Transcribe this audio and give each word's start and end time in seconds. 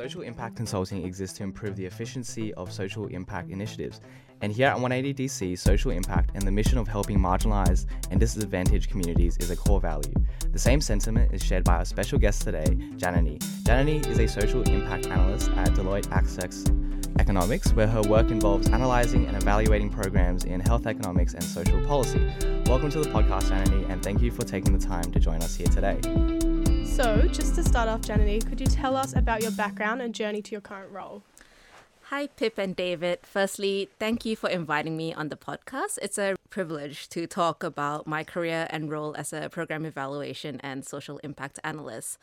Social 0.00 0.22
impact 0.22 0.56
consulting 0.56 1.04
exists 1.04 1.36
to 1.36 1.42
improve 1.42 1.76
the 1.76 1.84
efficiency 1.84 2.54
of 2.54 2.72
social 2.72 3.06
impact 3.08 3.50
initiatives. 3.50 4.00
And 4.40 4.50
here 4.50 4.68
at 4.68 4.80
180 4.80 5.12
DC, 5.26 5.58
social 5.58 5.90
impact 5.90 6.30
and 6.32 6.42
the 6.42 6.50
mission 6.50 6.78
of 6.78 6.88
helping 6.88 7.18
marginalized 7.18 7.84
and 8.10 8.18
disadvantaged 8.18 8.88
communities 8.88 9.36
is 9.40 9.50
a 9.50 9.56
core 9.56 9.78
value. 9.78 10.14
The 10.52 10.58
same 10.58 10.80
sentiment 10.80 11.34
is 11.34 11.44
shared 11.44 11.64
by 11.64 11.74
our 11.74 11.84
special 11.84 12.18
guest 12.18 12.40
today, 12.40 12.64
Janani. 12.96 13.40
Janani 13.64 14.06
is 14.06 14.18
a 14.18 14.26
social 14.26 14.62
impact 14.62 15.06
analyst 15.08 15.50
at 15.50 15.68
Deloitte 15.74 16.10
Access 16.12 16.64
Economics, 17.18 17.74
where 17.74 17.86
her 17.86 18.00
work 18.04 18.30
involves 18.30 18.70
analyzing 18.70 19.26
and 19.26 19.36
evaluating 19.36 19.90
programs 19.90 20.44
in 20.44 20.60
health 20.60 20.86
economics 20.86 21.34
and 21.34 21.44
social 21.44 21.78
policy. 21.84 22.24
Welcome 22.64 22.90
to 22.92 23.00
the 23.00 23.10
podcast, 23.10 23.50
Janani, 23.50 23.86
and 23.90 24.02
thank 24.02 24.22
you 24.22 24.30
for 24.30 24.44
taking 24.44 24.72
the 24.72 24.82
time 24.82 25.12
to 25.12 25.20
join 25.20 25.42
us 25.42 25.56
here 25.56 25.66
today. 25.66 26.00
So, 26.90 27.22
just 27.28 27.54
to 27.54 27.62
start 27.62 27.88
off, 27.88 28.02
Janani, 28.02 28.46
could 28.46 28.60
you 28.60 28.66
tell 28.66 28.94
us 28.94 29.14
about 29.16 29.40
your 29.42 29.52
background 29.52 30.02
and 30.02 30.14
journey 30.14 30.42
to 30.42 30.50
your 30.50 30.60
current 30.60 30.92
role? 30.92 31.22
Hi, 32.10 32.26
Pip 32.26 32.58
and 32.58 32.74
David. 32.74 33.20
Firstly, 33.22 33.88
thank 33.98 34.26
you 34.26 34.34
for 34.34 34.50
inviting 34.50 34.96
me 34.96 35.14
on 35.14 35.28
the 35.28 35.36
podcast. 35.36 35.98
It's 36.02 36.18
a 36.18 36.34
privilege 36.50 37.08
to 37.10 37.26
talk 37.26 37.62
about 37.62 38.06
my 38.06 38.24
career 38.24 38.66
and 38.70 38.90
role 38.90 39.14
as 39.16 39.32
a 39.32 39.48
program 39.48 39.86
evaluation 39.86 40.60
and 40.62 40.84
social 40.84 41.18
impact 41.18 41.60
analyst. 41.64 42.18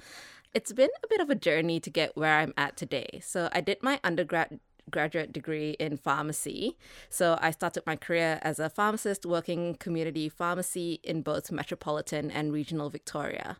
It's 0.53 0.73
been 0.73 0.89
a 1.03 1.07
bit 1.07 1.21
of 1.21 1.29
a 1.29 1.35
journey 1.35 1.79
to 1.79 1.89
get 1.89 2.15
where 2.17 2.37
I'm 2.37 2.53
at 2.57 2.75
today. 2.77 3.21
So, 3.23 3.49
I 3.53 3.61
did 3.61 3.81
my 3.81 3.99
undergrad 4.03 4.59
graduate 4.89 5.33
degree 5.33 5.71
in 5.79 5.97
pharmacy. 5.97 6.77
So 7.09 7.37
I 7.41 7.51
started 7.51 7.83
my 7.85 7.95
career 7.95 8.39
as 8.41 8.59
a 8.59 8.69
pharmacist 8.69 9.25
working 9.25 9.75
community 9.75 10.29
pharmacy 10.29 10.99
in 11.03 11.21
both 11.21 11.51
metropolitan 11.51 12.31
and 12.31 12.53
regional 12.53 12.89
Victoria. 12.89 13.57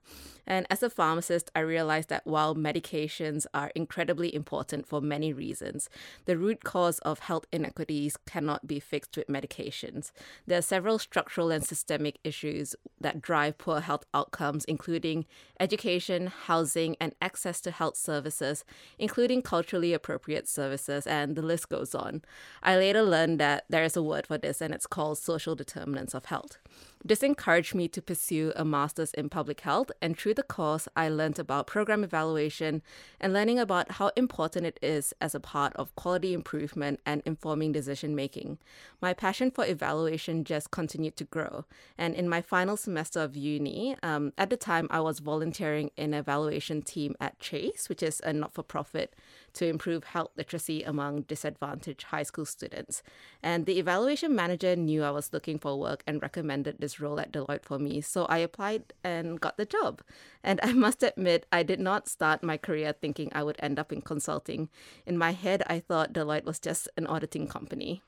And 0.49 0.65
as 0.69 0.81
a 0.81 0.89
pharmacist, 0.89 1.51
I 1.53 1.59
realized 1.59 2.07
that 2.07 2.25
while 2.25 2.55
medications 2.55 3.45
are 3.53 3.69
incredibly 3.75 4.33
important 4.33 4.87
for 4.87 5.01
many 5.01 5.33
reasons, 5.33 5.89
the 6.25 6.37
root 6.37 6.63
cause 6.63 6.99
of 6.99 7.19
health 7.19 7.45
inequities 7.51 8.15
cannot 8.25 8.65
be 8.65 8.79
fixed 8.79 9.17
with 9.17 9.27
medications. 9.27 10.11
There 10.45 10.57
are 10.57 10.61
several 10.61 10.99
structural 10.99 11.51
and 11.51 11.65
systemic 11.65 12.19
issues 12.23 12.75
that 13.01 13.21
drive 13.21 13.57
poor 13.57 13.81
health 13.81 14.05
outcomes, 14.13 14.63
including 14.65 15.25
education, 15.59 16.27
housing, 16.27 16.95
and 17.01 17.13
access 17.21 17.59
to 17.61 17.71
health 17.71 17.97
services, 17.97 18.63
including 18.97 19.41
culturally 19.41 19.91
appropriate 19.93 20.47
services, 20.47 21.05
and 21.23 21.35
the 21.35 21.41
list 21.41 21.69
goes 21.69 21.95
on. 21.95 22.21
I 22.63 22.77
later 22.77 23.01
learned 23.01 23.39
that 23.39 23.65
there 23.69 23.83
is 23.83 23.97
a 23.97 24.03
word 24.03 24.27
for 24.27 24.37
this, 24.37 24.61
and 24.61 24.73
it's 24.73 24.87
called 24.87 25.17
social 25.17 25.55
determinants 25.55 26.13
of 26.13 26.25
health. 26.25 26.57
This 27.05 27.23
encouraged 27.23 27.75
me 27.75 27.87
to 27.89 28.01
pursue 28.01 28.51
a 28.55 28.65
master's 28.65 29.13
in 29.13 29.29
public 29.29 29.61
health, 29.61 29.91
and 30.01 30.17
through 30.17 30.33
the 30.33 30.43
course, 30.43 30.87
I 30.95 31.09
learned 31.09 31.39
about 31.39 31.67
program 31.67 32.03
evaluation 32.03 32.81
and 33.19 33.33
learning 33.33 33.59
about 33.59 33.93
how 33.93 34.11
important 34.15 34.65
it 34.65 34.79
is 34.81 35.13
as 35.21 35.35
a 35.35 35.39
part 35.39 35.73
of 35.75 35.95
quality 35.95 36.33
improvement 36.33 36.99
and 37.05 37.21
informing 37.25 37.71
decision 37.71 38.15
making. 38.15 38.57
My 39.01 39.13
passion 39.13 39.51
for 39.51 39.65
evaluation 39.65 40.43
just 40.43 40.71
continued 40.71 41.15
to 41.17 41.23
grow, 41.23 41.65
and 41.97 42.15
in 42.15 42.27
my 42.27 42.41
final 42.41 42.75
semester 42.75 43.21
of 43.21 43.37
uni, 43.37 43.95
um, 44.01 44.33
at 44.37 44.49
the 44.49 44.57
time 44.57 44.87
I 44.89 44.99
was 44.99 45.19
volunteering 45.19 45.91
in 45.95 46.13
an 46.13 46.19
evaluation 46.19 46.81
team 46.81 47.15
at 47.19 47.39
Chase, 47.39 47.89
which 47.89 48.01
is 48.01 48.21
a 48.21 48.33
not 48.33 48.53
for 48.53 48.63
profit 48.63 49.13
to 49.53 49.65
improve 49.65 50.03
health 50.03 50.31
literacy 50.37 50.83
among 50.83 51.21
disadvantaged 51.21 52.03
high 52.03 52.23
school 52.23 52.45
students. 52.45 53.01
And 53.41 53.65
the 53.65 53.79
evaluation 53.79 54.35
manager 54.35 54.75
knew 54.75 55.03
I 55.03 55.11
was 55.11 55.33
looking 55.33 55.57
for 55.57 55.79
work 55.79 56.03
and 56.05 56.21
recommended 56.21 56.77
this 56.79 56.96
role 56.99 57.19
at 57.19 57.31
Deloitte 57.31 57.63
for 57.63 57.79
me. 57.79 58.01
So 58.01 58.25
I 58.25 58.39
applied 58.39 58.93
and 59.03 59.39
got 59.39 59.57
the 59.57 59.65
job. 59.65 60.01
And 60.43 60.59
I 60.63 60.73
must 60.73 61.03
admit, 61.03 61.45
I 61.51 61.63
did 61.63 61.79
not 61.79 62.07
start 62.07 62.43
my 62.43 62.57
career 62.57 62.93
thinking 62.93 63.31
I 63.33 63.43
would 63.43 63.57
end 63.59 63.79
up 63.79 63.91
in 63.91 64.01
consulting. 64.01 64.69
In 65.05 65.17
my 65.17 65.31
head, 65.31 65.63
I 65.67 65.79
thought 65.79 66.13
Deloitte 66.13 66.45
was 66.45 66.59
just 66.59 66.87
an 66.97 67.07
auditing 67.07 67.47
company. 67.47 68.01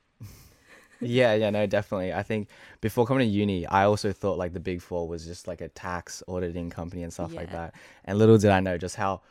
yeah, 0.99 1.33
yeah, 1.33 1.49
no, 1.49 1.65
definitely. 1.65 2.13
I 2.13 2.23
think 2.23 2.49
before 2.81 3.05
coming 3.05 3.27
to 3.27 3.33
uni, 3.33 3.65
I 3.65 3.85
also 3.85 4.11
thought 4.11 4.37
like 4.37 4.53
the 4.53 4.59
Big 4.59 4.81
Four 4.81 5.08
was 5.08 5.25
just 5.25 5.47
like 5.47 5.61
a 5.61 5.69
tax 5.69 6.23
auditing 6.27 6.69
company 6.69 7.03
and 7.03 7.14
stuff 7.14 7.31
yeah. 7.33 7.39
like 7.39 7.52
that. 7.52 7.75
And 8.05 8.17
little 8.17 8.37
did 8.37 8.52
I 8.52 8.59
know 8.59 8.77
just 8.77 8.95
how 8.95 9.21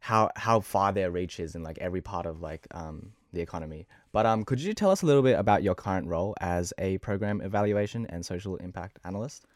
how 0.00 0.30
how 0.34 0.58
far 0.58 0.92
their 0.92 1.12
reach 1.12 1.38
is 1.38 1.54
in 1.54 1.62
like 1.62 1.78
every 1.78 2.00
part 2.00 2.26
of 2.26 2.42
like 2.42 2.66
um 2.72 3.12
the 3.32 3.40
economy. 3.40 3.86
But 4.12 4.26
um, 4.26 4.44
could 4.44 4.60
you 4.60 4.74
tell 4.74 4.90
us 4.90 5.02
a 5.02 5.06
little 5.06 5.22
bit 5.22 5.38
about 5.38 5.62
your 5.62 5.74
current 5.74 6.06
role 6.06 6.34
as 6.40 6.72
a 6.78 6.98
program 6.98 7.40
evaluation 7.40 8.06
and 8.06 8.24
social 8.24 8.56
impact 8.56 8.98
analyst? 9.04 9.46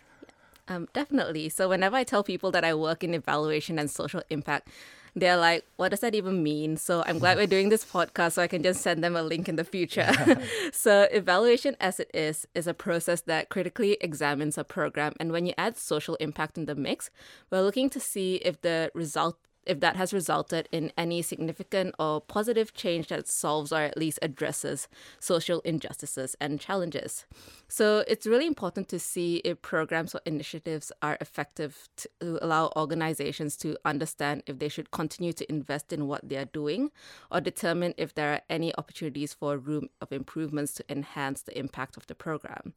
Um, 0.68 0.88
definitely. 0.92 1.48
So 1.48 1.68
whenever 1.68 1.96
I 1.96 2.04
tell 2.04 2.24
people 2.24 2.50
that 2.50 2.64
I 2.64 2.74
work 2.74 3.04
in 3.04 3.14
evaluation 3.14 3.78
and 3.78 3.90
social 3.90 4.22
impact, 4.30 4.68
they're 5.14 5.36
like, 5.36 5.64
what 5.76 5.90
does 5.90 6.00
that 6.00 6.14
even 6.14 6.42
mean? 6.42 6.76
So 6.76 7.02
I'm 7.06 7.18
glad 7.18 7.38
we're 7.38 7.46
doing 7.46 7.70
this 7.70 7.84
podcast 7.84 8.32
so 8.32 8.42
I 8.42 8.48
can 8.48 8.62
just 8.62 8.82
send 8.82 9.02
them 9.02 9.16
a 9.16 9.22
link 9.22 9.48
in 9.48 9.56
the 9.56 9.64
future. 9.64 10.12
so, 10.72 11.08
evaluation 11.10 11.74
as 11.80 11.98
it 11.98 12.10
is, 12.12 12.46
is 12.54 12.66
a 12.66 12.74
process 12.74 13.22
that 13.22 13.48
critically 13.48 13.96
examines 14.02 14.58
a 14.58 14.64
program. 14.64 15.14
And 15.18 15.32
when 15.32 15.46
you 15.46 15.54
add 15.56 15.78
social 15.78 16.16
impact 16.16 16.58
in 16.58 16.66
the 16.66 16.74
mix, 16.74 17.10
we're 17.50 17.62
looking 17.62 17.88
to 17.90 18.00
see 18.00 18.36
if 18.36 18.60
the 18.60 18.90
result 18.92 19.38
if 19.66 19.80
that 19.80 19.96
has 19.96 20.12
resulted 20.12 20.68
in 20.72 20.92
any 20.96 21.22
significant 21.22 21.94
or 21.98 22.20
positive 22.20 22.74
change 22.74 23.08
that 23.08 23.28
solves 23.28 23.72
or 23.72 23.80
at 23.80 23.96
least 23.96 24.18
addresses 24.22 24.88
social 25.20 25.60
injustices 25.60 26.36
and 26.40 26.60
challenges. 26.60 27.26
So 27.68 28.04
it's 28.06 28.26
really 28.26 28.46
important 28.46 28.88
to 28.88 28.98
see 28.98 29.36
if 29.44 29.60
programs 29.62 30.14
or 30.14 30.20
initiatives 30.24 30.92
are 31.02 31.18
effective 31.20 31.88
to 31.96 32.38
allow 32.42 32.72
organizations 32.76 33.56
to 33.58 33.76
understand 33.84 34.42
if 34.46 34.58
they 34.58 34.68
should 34.68 34.90
continue 34.90 35.32
to 35.32 35.50
invest 35.50 35.92
in 35.92 36.06
what 36.06 36.28
they 36.28 36.36
are 36.36 36.46
doing 36.46 36.90
or 37.30 37.40
determine 37.40 37.94
if 37.96 38.14
there 38.14 38.32
are 38.32 38.40
any 38.48 38.74
opportunities 38.76 39.34
for 39.34 39.58
room 39.58 39.88
of 40.00 40.12
improvements 40.12 40.72
to 40.74 40.84
enhance 40.88 41.42
the 41.42 41.58
impact 41.58 41.96
of 41.96 42.06
the 42.06 42.14
program. 42.14 42.72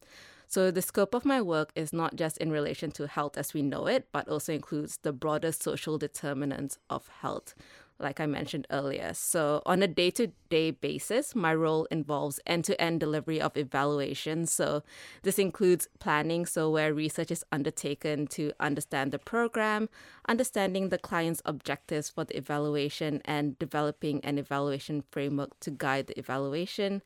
So 0.49 0.71
the 0.71 0.81
scope 0.81 1.13
of 1.13 1.25
my 1.25 1.43
work 1.43 1.71
is 1.75 1.93
not 1.93 2.15
just 2.15 2.39
in 2.39 2.51
relation 2.51 2.89
to 2.93 3.05
health 3.05 3.37
as 3.37 3.53
we 3.53 3.61
know 3.61 3.85
it, 3.85 4.07
but 4.11 4.27
also 4.27 4.51
includes 4.51 4.97
the 4.97 5.13
broader 5.13 5.51
social 5.51 5.99
determinants 5.99 6.79
of 6.89 7.07
health, 7.21 7.53
like 7.99 8.19
I 8.19 8.25
mentioned 8.25 8.65
earlier. 8.71 9.13
So, 9.13 9.61
on 9.67 9.83
a 9.83 9.87
day 9.87 10.09
to 10.09 10.31
day 10.49 10.71
basis, 10.71 11.35
my 11.35 11.53
role 11.53 11.85
involves 11.91 12.39
end 12.47 12.65
to 12.65 12.81
end 12.81 12.99
delivery 12.99 13.39
of 13.39 13.55
evaluation. 13.57 14.47
So, 14.47 14.81
this 15.21 15.37
includes 15.37 15.87
planning, 15.99 16.47
so 16.47 16.71
where 16.71 16.95
research 16.95 17.29
is 17.29 17.45
undertaken 17.51 18.25
to 18.29 18.51
understand 18.59 19.11
the 19.11 19.19
program, 19.19 19.87
understanding 20.27 20.89
the 20.89 20.97
client's 20.97 21.43
objectives 21.45 22.09
for 22.09 22.23
the 22.23 22.35
evaluation, 22.35 23.21
and 23.23 23.59
developing 23.59 24.19
an 24.25 24.39
evaluation 24.39 25.03
framework 25.11 25.59
to 25.59 25.69
guide 25.69 26.07
the 26.07 26.17
evaluation 26.17 27.03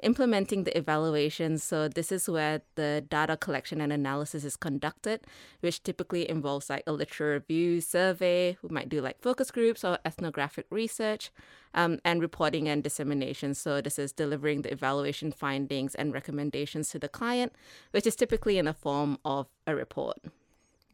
implementing 0.00 0.64
the 0.64 0.76
evaluation. 0.76 1.58
So 1.58 1.88
this 1.88 2.12
is 2.12 2.28
where 2.28 2.62
the 2.74 3.04
data 3.08 3.36
collection 3.36 3.80
and 3.80 3.92
analysis 3.92 4.44
is 4.44 4.56
conducted, 4.56 5.20
which 5.60 5.82
typically 5.82 6.28
involves 6.28 6.70
like 6.70 6.82
a 6.86 6.92
literature 6.92 7.32
review, 7.32 7.80
survey. 7.80 8.56
We 8.62 8.68
might 8.70 8.88
do 8.88 9.00
like 9.00 9.20
focus 9.20 9.50
groups 9.50 9.84
or 9.84 9.98
ethnographic 10.04 10.66
research, 10.70 11.30
um, 11.74 11.98
and 12.04 12.20
reporting 12.20 12.68
and 12.68 12.82
dissemination. 12.82 13.54
So 13.54 13.80
this 13.80 13.98
is 13.98 14.12
delivering 14.12 14.62
the 14.62 14.72
evaluation 14.72 15.30
findings 15.32 15.94
and 15.94 16.12
recommendations 16.12 16.88
to 16.90 16.98
the 16.98 17.08
client, 17.08 17.52
which 17.90 18.06
is 18.06 18.16
typically 18.16 18.58
in 18.58 18.64
the 18.64 18.74
form 18.74 19.18
of 19.24 19.46
a 19.66 19.74
report. 19.74 20.18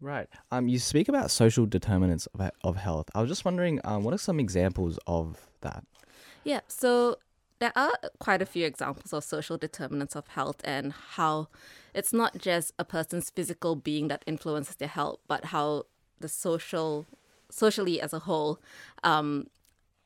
Right. 0.00 0.28
Um, 0.50 0.66
you 0.66 0.80
speak 0.80 1.08
about 1.08 1.30
social 1.30 1.64
determinants 1.64 2.26
of, 2.34 2.50
of 2.64 2.76
health. 2.76 3.08
I 3.14 3.20
was 3.20 3.30
just 3.30 3.44
wondering, 3.44 3.80
um, 3.84 4.02
what 4.02 4.12
are 4.12 4.18
some 4.18 4.40
examples 4.40 4.98
of 5.06 5.46
that? 5.60 5.84
Yeah. 6.42 6.60
So 6.66 7.18
there 7.62 7.72
are 7.76 7.96
quite 8.18 8.42
a 8.42 8.46
few 8.46 8.66
examples 8.66 9.12
of 9.12 9.22
social 9.22 9.56
determinants 9.56 10.16
of 10.16 10.26
health 10.26 10.56
and 10.64 10.92
how 11.14 11.46
it's 11.94 12.12
not 12.12 12.36
just 12.36 12.72
a 12.76 12.84
person's 12.84 13.30
physical 13.30 13.76
being 13.76 14.08
that 14.08 14.24
influences 14.26 14.74
their 14.74 14.88
health, 14.88 15.20
but 15.28 15.44
how 15.46 15.84
the 16.18 16.26
social 16.26 17.06
socially 17.50 18.00
as 18.00 18.12
a 18.12 18.18
whole 18.18 18.58
um, 19.04 19.46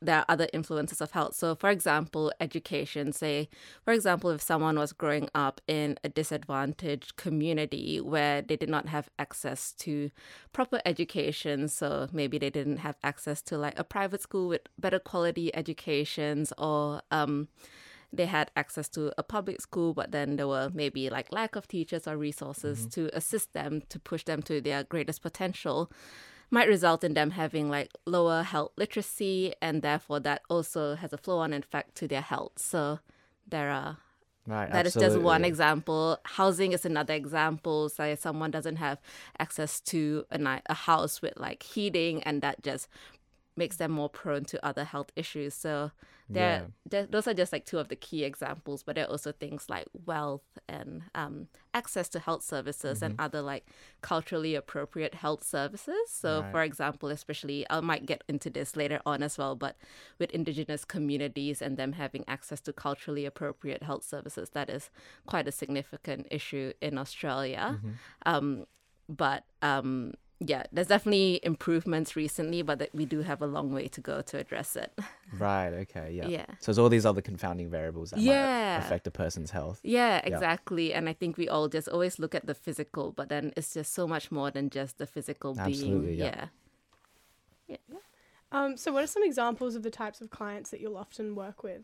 there 0.01 0.19
are 0.19 0.25
other 0.29 0.49
influences 0.53 1.01
of 1.01 1.13
health. 1.13 1.35
So, 1.35 1.55
for 1.55 1.71
example, 1.71 2.33
education. 2.41 3.13
Say, 3.13 3.49
for 3.85 3.93
example, 3.93 4.31
if 4.31 4.43
someone 4.43 4.79
was 4.79 4.93
growing 4.93 5.29
up 5.35 5.61
in 5.67 5.99
a 6.05 6.09
disadvantaged 6.09 7.17
community 7.17 8.01
where 8.01 8.43
they 8.43 8.57
did 8.57 8.69
not 8.69 8.89
have 8.89 9.09
access 9.19 9.73
to 9.73 10.11
proper 10.53 10.81
education, 10.85 11.69
so 11.69 12.09
maybe 12.13 12.39
they 12.39 12.51
didn't 12.51 12.79
have 12.79 12.97
access 13.03 13.41
to 13.43 13.59
like 13.59 13.79
a 13.79 13.85
private 13.85 14.21
school 14.21 14.49
with 14.49 14.63
better 14.79 14.99
quality 14.99 15.55
educations 15.55 16.53
or, 16.59 17.03
um, 17.11 17.49
they 18.13 18.27
had 18.27 18.51
access 18.57 18.89
to 18.89 19.13
a 19.19 19.23
public 19.23 19.61
school, 19.61 19.93
but 19.93 20.13
then 20.13 20.37
there 20.37 20.49
were 20.49 20.71
maybe 20.73 21.11
like 21.11 21.33
lack 21.33 21.57
of 21.57 21.67
teachers 21.69 22.07
or 22.07 22.17
resources 22.17 22.81
mm-hmm. 22.81 22.89
to 22.91 23.17
assist 23.17 23.53
them 23.53 23.83
to 23.89 23.99
push 23.99 24.25
them 24.25 24.43
to 24.43 24.61
their 24.61 24.85
greatest 24.85 25.23
potential 25.23 25.91
might 26.51 26.69
result 26.69 27.05
in 27.05 27.15
them 27.15 27.33
having 27.33 27.69
like 27.69 27.91
lower 28.07 28.43
health 28.43 28.73
literacy 28.77 29.55
and 29.61 29.83
therefore 29.83 30.21
that 30.21 30.43
also 30.49 30.95
has 30.95 31.13
a 31.13 31.19
flow 31.19 31.39
on 31.39 31.53
effect 31.53 31.95
to 31.97 32.09
their 32.09 32.21
health 32.21 32.53
so 32.57 32.99
there 33.47 33.71
are 33.71 33.99
Right, 34.47 34.71
that 34.71 34.87
absolutely. 34.87 34.87
is 34.87 35.15
just 35.15 35.25
one 35.25 35.45
example. 35.45 36.19
Housing 36.25 36.73
is 36.73 36.85
another 36.85 37.15
example. 37.15 37.89
Say 37.89 38.15
someone 38.15 38.53
doesn't 38.53 38.77
have 38.77 39.01
access 39.41 39.81
to 39.81 40.25
a, 40.31 40.61
a 40.67 40.75
house 40.75 41.21
with 41.21 41.37
like 41.37 41.65
heating, 41.65 42.23
and 42.23 42.43
that 42.43 42.63
just 42.63 42.89
makes 43.57 43.77
them 43.77 43.91
more 43.91 44.09
prone 44.09 44.45
to 44.45 44.65
other 44.65 44.85
health 44.85 45.11
issues. 45.17 45.55
So 45.55 45.91
there, 46.29 46.67
there- 46.91 47.07
those 47.07 47.27
are 47.29 47.35
just 47.35 47.53
like 47.53 47.65
two 47.65 47.79
of 47.79 47.89
the 47.89 47.97
key 47.97 48.25
examples. 48.25 48.83
But 48.83 48.97
there 48.97 49.05
are 49.07 49.11
also 49.11 49.33
things 49.33 49.71
like 49.71 49.87
wealth 50.05 50.43
and 50.69 51.03
um, 51.15 51.49
access 51.73 52.09
to 52.11 52.19
health 52.19 52.43
services 52.43 53.01
and 53.03 53.15
other 53.19 53.41
like 53.41 53.65
culturally 54.03 54.55
appropriate 54.55 55.15
health 55.15 55.43
services. 55.45 56.11
So, 56.11 56.41
Right. 56.43 56.51
for 56.51 56.63
example, 56.63 57.09
especially 57.11 57.65
I 57.71 57.81
might 57.81 58.05
get 58.07 58.25
into 58.29 58.51
this 58.51 58.77
later 58.77 59.01
on 59.07 59.23
as 59.23 59.39
well, 59.39 59.55
but 59.57 59.77
with 60.19 60.31
indigenous 60.33 60.85
communities 60.85 61.63
and 61.63 61.77
them 61.77 61.93
having 61.93 62.25
access 62.29 62.61
to 62.63 62.73
culturally 62.73 63.25
appropriate 63.25 63.83
health 63.85 64.05
services, 64.05 64.51
that 64.51 64.69
is 64.69 64.91
quite 65.27 65.47
a 65.49 65.53
significant 65.53 66.27
issue 66.31 66.73
in 66.83 66.99
Australia. 66.99 67.81
Um, 68.27 68.67
but 69.09 69.45
um, 69.63 70.15
yeah, 70.41 70.65
there's 70.71 70.89
definitely 70.89 71.41
improvements 71.43 72.15
recently, 72.17 72.63
but 72.63 72.79
that 72.79 72.95
we 72.95 73.05
do 73.07 73.23
have 73.23 73.41
a 73.41 73.47
long 73.47 73.73
way 73.73 73.89
to 73.89 74.01
go 74.01 74.21
to 74.23 74.39
address 74.39 74.77
it. 74.77 74.93
Right. 75.39 75.73
Okay. 75.73 76.13
Yeah. 76.13 76.29
Yeah. 76.29 76.47
So 76.61 76.71
it's 76.71 76.79
all 76.79 76.89
these 76.89 77.05
other 77.05 77.21
confounding 77.21 77.69
variables 77.69 78.11
that 78.11 78.21
Yeah. 78.21 78.79
might 78.79 78.87
affect 78.87 79.07
a 79.09 79.11
person's 79.11 79.51
health. 79.51 79.81
Yeah, 79.83 80.21
exactly. 80.25 80.95
And 80.95 81.09
I 81.09 81.15
think 81.15 81.37
we 81.37 81.49
all 81.49 81.69
just 81.69 81.89
always 81.89 82.19
look 82.21 82.35
at 82.35 82.47
the 82.47 82.55
physical, 82.55 83.11
but 83.13 83.29
then 83.29 83.53
it's 83.57 83.75
just 83.75 83.93
so 83.93 84.07
much 84.07 84.31
more 84.31 84.51
than 84.53 84.71
just 84.71 84.99
the 84.99 85.07
physical 85.07 85.57
Absolutely, 85.59 86.07
being. 86.15 86.19
yeah. 86.21 86.47
Yeah. 87.67 87.77
Um, 88.53 88.77
so, 88.77 88.93
what 88.93 89.03
are 89.03 89.09
some 89.09 89.25
examples 89.25 89.75
of 89.75 89.83
the 89.83 89.91
types 89.91 90.21
of 90.21 90.31
clients 90.31 90.71
that 90.71 90.81
you'll 90.81 90.97
often 90.97 91.35
work 91.35 91.65
with? 91.65 91.83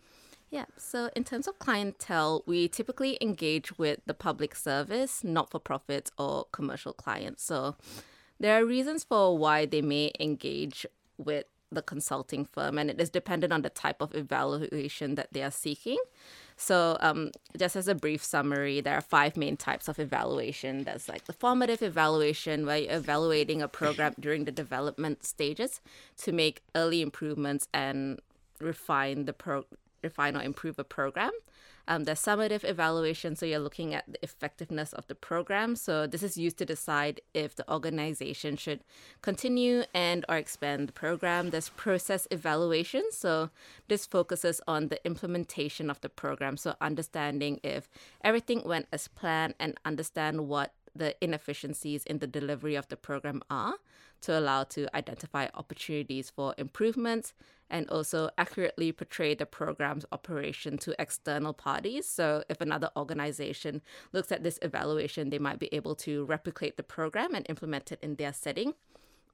Yeah, 0.50 0.66
so 0.76 1.10
in 1.16 1.25
terms 1.25 1.49
of 1.49 1.58
clientele, 1.58 2.44
we 2.46 2.69
typically 2.69 3.19
engage 3.20 3.76
with 3.78 3.99
the 4.06 4.14
public 4.14 4.54
service, 4.54 5.25
not 5.25 5.50
for 5.50 5.58
profit, 5.58 6.10
or 6.16 6.44
commercial 6.52 6.93
clients. 6.93 7.43
So 7.43 7.75
there 8.43 8.61
are 8.61 8.67
reasons 8.67 9.05
for 9.05 9.39
why 9.39 9.67
they 9.67 9.81
may 9.81 10.11
engage 10.19 10.85
with 11.17 11.47
the 11.71 11.81
consulting 11.81 12.44
firm, 12.44 12.77
and 12.77 12.91
it 12.91 13.00
is 13.00 13.09
dependent 13.09 13.53
on 13.53 13.62
the 13.62 13.71
type 13.71 14.03
of 14.03 14.15
evaluation 14.15 15.15
that 15.15 15.33
they 15.33 15.43
are 15.43 15.50
seeking. 15.50 15.99
So, 16.56 16.99
um, 17.00 17.31
just 17.56 17.77
as 17.77 17.89
a 17.89 17.94
brief 17.94 18.23
summary, 18.23 18.81
there 18.81 18.97
are 18.97 19.00
five 19.00 19.37
main 19.37 19.56
types 19.56 19.89
of 19.89 19.99
evaluation. 19.99 20.85
That's 20.85 21.09
like 21.09 21.25
the 21.25 21.33
formative 21.33 21.83
evaluation, 21.83 22.67
where 22.67 22.79
you're 22.79 22.93
evaluating 22.93 23.62
a 23.62 23.69
program 23.69 24.15
during 24.19 24.45
the 24.45 24.53
development 24.53 25.25
stages 25.25 25.81
to 26.19 26.33
make 26.33 26.62
early 26.75 27.00
improvements 27.00 27.69
and 27.73 28.21
refine 28.61 29.25
the 29.25 29.33
pro 29.33 29.65
refine 30.03 30.37
or 30.37 30.43
improve 30.43 30.79
a 30.81 30.85
program. 30.85 31.31
Um, 31.88 32.05
there's 32.05 32.20
summative 32.20 32.64
evaluation, 32.64 33.34
so 33.34 33.44
you're 33.46 33.58
looking 33.58 33.93
at 33.94 34.05
the 34.06 34.23
effectiveness 34.23 34.93
of 34.93 35.06
the 35.08 35.14
program. 35.14 35.75
So 35.76 36.06
this 36.06 36.23
is 36.23 36.37
used 36.37 36.58
to 36.58 36.64
decide 36.64 37.20
if 37.34 37.56
the 37.56 37.70
organization 37.73 38.56
should 38.56 38.81
continue 39.20 39.82
and 39.93 40.25
or 40.29 40.37
expand 40.37 40.88
the 40.88 40.93
program. 40.93 41.50
There's 41.50 41.70
process 41.70 42.29
evaluation, 42.31 43.05
so 43.11 43.50
this 43.88 44.06
focuses 44.06 44.61
on 44.69 44.88
the 44.88 45.05
implementation 45.05 45.90
of 45.90 46.00
the 46.00 46.08
program. 46.08 46.56
So 46.56 46.76
understanding 46.81 47.61
if 47.62 47.88
everything 48.23 48.62
went 48.64 48.87
as 48.93 49.08
planned 49.08 49.55
and 49.58 49.78
understand 49.85 50.49
what 50.49 50.73
the 50.94 51.17
inefficiencies 51.25 52.05
in 52.05 52.19
the 52.19 52.26
delivery 52.26 52.75
of 52.75 52.88
the 52.88 52.96
program 52.96 53.43
are 53.50 53.75
to 54.20 54.38
allow 54.38 54.62
to 54.62 54.94
identify 54.96 55.49
opportunities 55.55 56.31
for 56.31 56.55
improvements 56.56 57.35
and 57.73 57.89
also 57.91 58.31
accurately 58.39 58.93
portray 58.93 59.35
the 59.35 59.47
program's 59.47 60.05
operation 60.13 60.79
to 60.79 60.95
external 61.01 61.53
parties. 61.53 62.07
So, 62.07 62.45
if 62.49 62.61
another 62.61 62.91
organization 62.97 63.83
looks 64.13 64.31
at 64.31 64.45
this 64.45 64.59
evaluation, 64.63 65.31
they 65.31 65.41
might 65.41 65.59
be 65.59 65.71
able 65.73 65.97
to 65.97 66.25
replicate 66.27 66.77
the 66.77 66.83
program 66.85 67.35
and 67.35 67.45
implement 67.49 67.91
it 67.91 67.99
in 68.03 68.17
their 68.17 68.33
setting. 68.33 68.75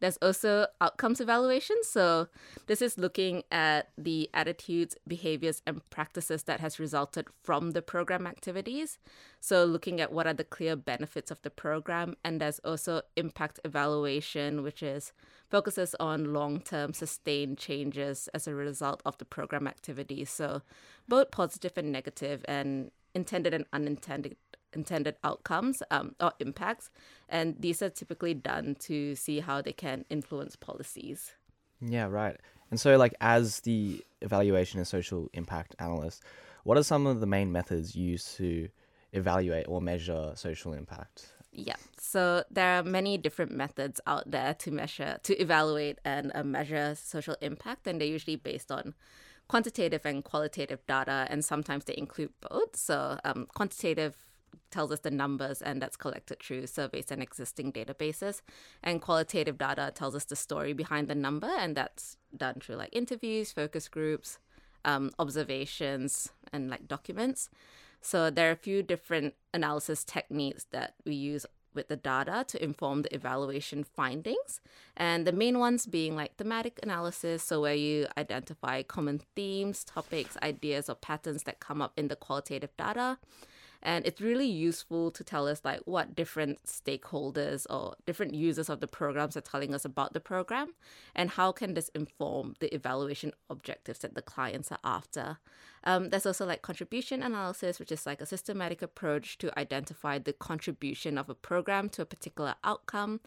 There's 0.00 0.16
also 0.18 0.66
outcomes 0.80 1.20
evaluation. 1.20 1.76
So 1.82 2.28
this 2.66 2.80
is 2.80 2.98
looking 2.98 3.42
at 3.50 3.90
the 3.98 4.30
attitudes, 4.32 4.96
behaviors, 5.06 5.62
and 5.66 5.88
practices 5.90 6.44
that 6.44 6.60
has 6.60 6.78
resulted 6.78 7.26
from 7.42 7.72
the 7.72 7.82
program 7.82 8.26
activities. 8.26 8.98
So 9.40 9.64
looking 9.64 10.00
at 10.00 10.12
what 10.12 10.26
are 10.26 10.34
the 10.34 10.44
clear 10.44 10.76
benefits 10.76 11.30
of 11.30 11.42
the 11.42 11.50
program, 11.50 12.14
and 12.24 12.40
there's 12.40 12.60
also 12.60 13.02
impact 13.16 13.60
evaluation, 13.64 14.62
which 14.62 14.82
is 14.82 15.12
focuses 15.50 15.94
on 15.98 16.32
long-term 16.32 16.92
sustained 16.92 17.58
changes 17.58 18.28
as 18.34 18.46
a 18.46 18.54
result 18.54 19.02
of 19.04 19.16
the 19.18 19.24
program 19.24 19.66
activities. 19.66 20.30
So 20.30 20.62
both 21.08 21.30
positive 21.30 21.72
and 21.76 21.90
negative, 21.90 22.44
and 22.46 22.90
intended 23.14 23.54
and 23.54 23.64
unintended 23.72 24.36
intended 24.72 25.16
outcomes 25.24 25.82
um, 25.90 26.14
or 26.20 26.32
impacts, 26.40 26.90
and 27.28 27.56
these 27.58 27.82
are 27.82 27.90
typically 27.90 28.34
done 28.34 28.76
to 28.80 29.14
see 29.14 29.40
how 29.40 29.62
they 29.62 29.72
can 29.72 30.04
influence 30.10 30.56
policies. 30.56 31.32
Yeah, 31.80 32.06
right. 32.06 32.36
And 32.70 32.78
so, 32.78 32.96
like, 32.96 33.14
as 33.20 33.60
the 33.60 34.04
evaluation 34.20 34.78
and 34.78 34.86
social 34.86 35.28
impact 35.32 35.74
analyst, 35.78 36.22
what 36.64 36.76
are 36.76 36.82
some 36.82 37.06
of 37.06 37.20
the 37.20 37.26
main 37.26 37.50
methods 37.50 37.96
used 37.96 38.36
to 38.36 38.68
evaluate 39.12 39.66
or 39.68 39.80
measure 39.80 40.32
social 40.34 40.72
impact? 40.72 41.32
Yeah, 41.50 41.76
so 41.98 42.44
there 42.50 42.78
are 42.78 42.82
many 42.82 43.16
different 43.16 43.52
methods 43.52 44.00
out 44.06 44.30
there 44.30 44.54
to 44.54 44.70
measure, 44.70 45.18
to 45.22 45.36
evaluate 45.40 45.98
and 46.04 46.30
uh, 46.34 46.44
measure 46.44 46.94
social 46.94 47.36
impact, 47.40 47.86
and 47.86 48.00
they're 48.00 48.08
usually 48.08 48.36
based 48.36 48.70
on 48.70 48.94
quantitative 49.48 50.04
and 50.04 50.22
qualitative 50.22 50.86
data, 50.86 51.26
and 51.30 51.44
sometimes 51.44 51.84
they 51.84 51.96
include 51.96 52.30
both. 52.40 52.76
So, 52.76 53.18
um, 53.24 53.46
quantitative 53.54 54.14
tells 54.70 54.92
us 54.92 55.00
the 55.00 55.10
numbers, 55.10 55.62
and 55.62 55.80
that's 55.80 55.96
collected 55.96 56.42
through 56.42 56.66
surveys 56.66 57.10
and 57.10 57.22
existing 57.22 57.72
databases. 57.72 58.42
And 58.82 59.00
qualitative 59.00 59.58
data 59.58 59.92
tells 59.94 60.14
us 60.14 60.24
the 60.24 60.36
story 60.36 60.72
behind 60.72 61.08
the 61.08 61.14
number, 61.14 61.48
and 61.48 61.76
that's 61.76 62.16
done 62.36 62.60
through 62.60 62.76
like 62.76 62.90
interviews, 62.92 63.52
focus 63.52 63.88
groups, 63.88 64.38
um, 64.84 65.10
observations, 65.18 66.30
and 66.52 66.70
like 66.70 66.88
documents. 66.88 67.50
So 68.00 68.30
there 68.30 68.48
are 68.48 68.52
a 68.52 68.56
few 68.56 68.82
different 68.82 69.34
analysis 69.52 70.04
techniques 70.04 70.66
that 70.70 70.94
we 71.04 71.14
use 71.14 71.44
with 71.74 71.88
the 71.88 71.96
data 71.96 72.44
to 72.48 72.62
inform 72.62 73.02
the 73.02 73.14
evaluation 73.14 73.84
findings. 73.84 74.60
And 74.96 75.26
the 75.26 75.32
main 75.32 75.58
ones 75.58 75.86
being 75.86 76.16
like 76.16 76.36
thematic 76.36 76.80
analysis, 76.82 77.42
so 77.42 77.60
where 77.60 77.74
you 77.74 78.06
identify 78.16 78.82
common 78.82 79.20
themes, 79.36 79.84
topics, 79.84 80.36
ideas, 80.42 80.88
or 80.88 80.94
patterns 80.94 81.44
that 81.44 81.60
come 81.60 81.80
up 81.80 81.92
in 81.96 82.08
the 82.08 82.16
qualitative 82.16 82.76
data. 82.76 83.18
And 83.82 84.06
it's 84.06 84.20
really 84.20 84.46
useful 84.46 85.10
to 85.12 85.22
tell 85.22 85.46
us 85.46 85.60
like 85.64 85.80
what 85.84 86.16
different 86.16 86.64
stakeholders 86.64 87.66
or 87.70 87.94
different 88.06 88.34
users 88.34 88.68
of 88.68 88.80
the 88.80 88.88
programs 88.88 89.36
are 89.36 89.40
telling 89.40 89.74
us 89.74 89.84
about 89.84 90.14
the 90.14 90.20
program 90.20 90.74
and 91.14 91.30
how 91.30 91.52
can 91.52 91.74
this 91.74 91.88
inform 91.94 92.54
the 92.58 92.74
evaluation 92.74 93.32
objectives 93.48 94.00
that 94.00 94.14
the 94.14 94.22
clients 94.22 94.72
are 94.72 94.80
after. 94.82 95.38
Um, 95.84 96.10
there's 96.10 96.26
also 96.26 96.44
like 96.44 96.62
contribution 96.62 97.22
analysis, 97.22 97.78
which 97.78 97.92
is 97.92 98.04
like 98.04 98.20
a 98.20 98.26
systematic 98.26 98.82
approach 98.82 99.38
to 99.38 99.56
identify 99.58 100.18
the 100.18 100.32
contribution 100.32 101.16
of 101.16 101.28
a 101.28 101.34
program 101.34 101.88
to 101.90 102.02
a 102.02 102.06
particular 102.06 102.56
outcome. 102.64 103.20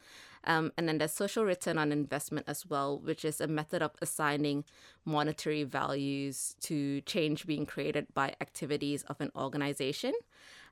Um, 0.44 0.72
and 0.78 0.88
then 0.88 0.98
there's 0.98 1.12
social 1.12 1.46
return 1.46 1.78
on 1.78 1.92
investment 1.92 2.46
as 2.48 2.66
well, 2.66 2.98
which 2.98 3.24
is 3.24 3.40
a 3.40 3.48
method 3.48 3.82
of 3.82 3.92
assigning 4.02 4.64
monetary 5.06 5.64
values 5.64 6.56
to 6.62 7.02
change 7.02 7.46
being 7.46 7.66
created 7.66 8.08
by 8.14 8.36
activities 8.42 9.04
of 9.04 9.22
an 9.22 9.32
organization. 9.36 10.14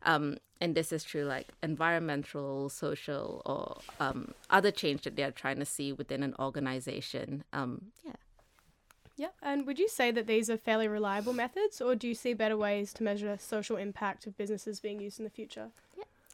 Um, 0.03 0.37
and 0.61 0.75
this 0.75 0.91
is 0.91 1.03
true 1.03 1.23
like 1.23 1.49
environmental, 1.61 2.69
social, 2.69 3.41
or 3.45 3.81
um, 3.99 4.33
other 4.49 4.71
change 4.71 5.03
that 5.03 5.15
they're 5.15 5.31
trying 5.31 5.59
to 5.59 5.65
see 5.65 5.91
within 5.93 6.23
an 6.23 6.35
organization. 6.39 7.43
Um, 7.53 7.91
yeah. 8.05 8.13
Yeah. 9.17 9.27
And 9.41 9.67
would 9.67 9.79
you 9.79 9.89
say 9.89 10.11
that 10.11 10.27
these 10.27 10.49
are 10.49 10.57
fairly 10.57 10.87
reliable 10.87 11.33
methods, 11.33 11.81
or 11.81 11.93
do 11.93 12.07
you 12.07 12.15
see 12.15 12.33
better 12.33 12.55
ways 12.55 12.93
to 12.93 13.03
measure 13.03 13.37
social 13.37 13.75
impact 13.75 14.25
of 14.25 14.37
businesses 14.37 14.79
being 14.79 15.01
used 15.01 15.19
in 15.19 15.25
the 15.25 15.29
future? 15.29 15.71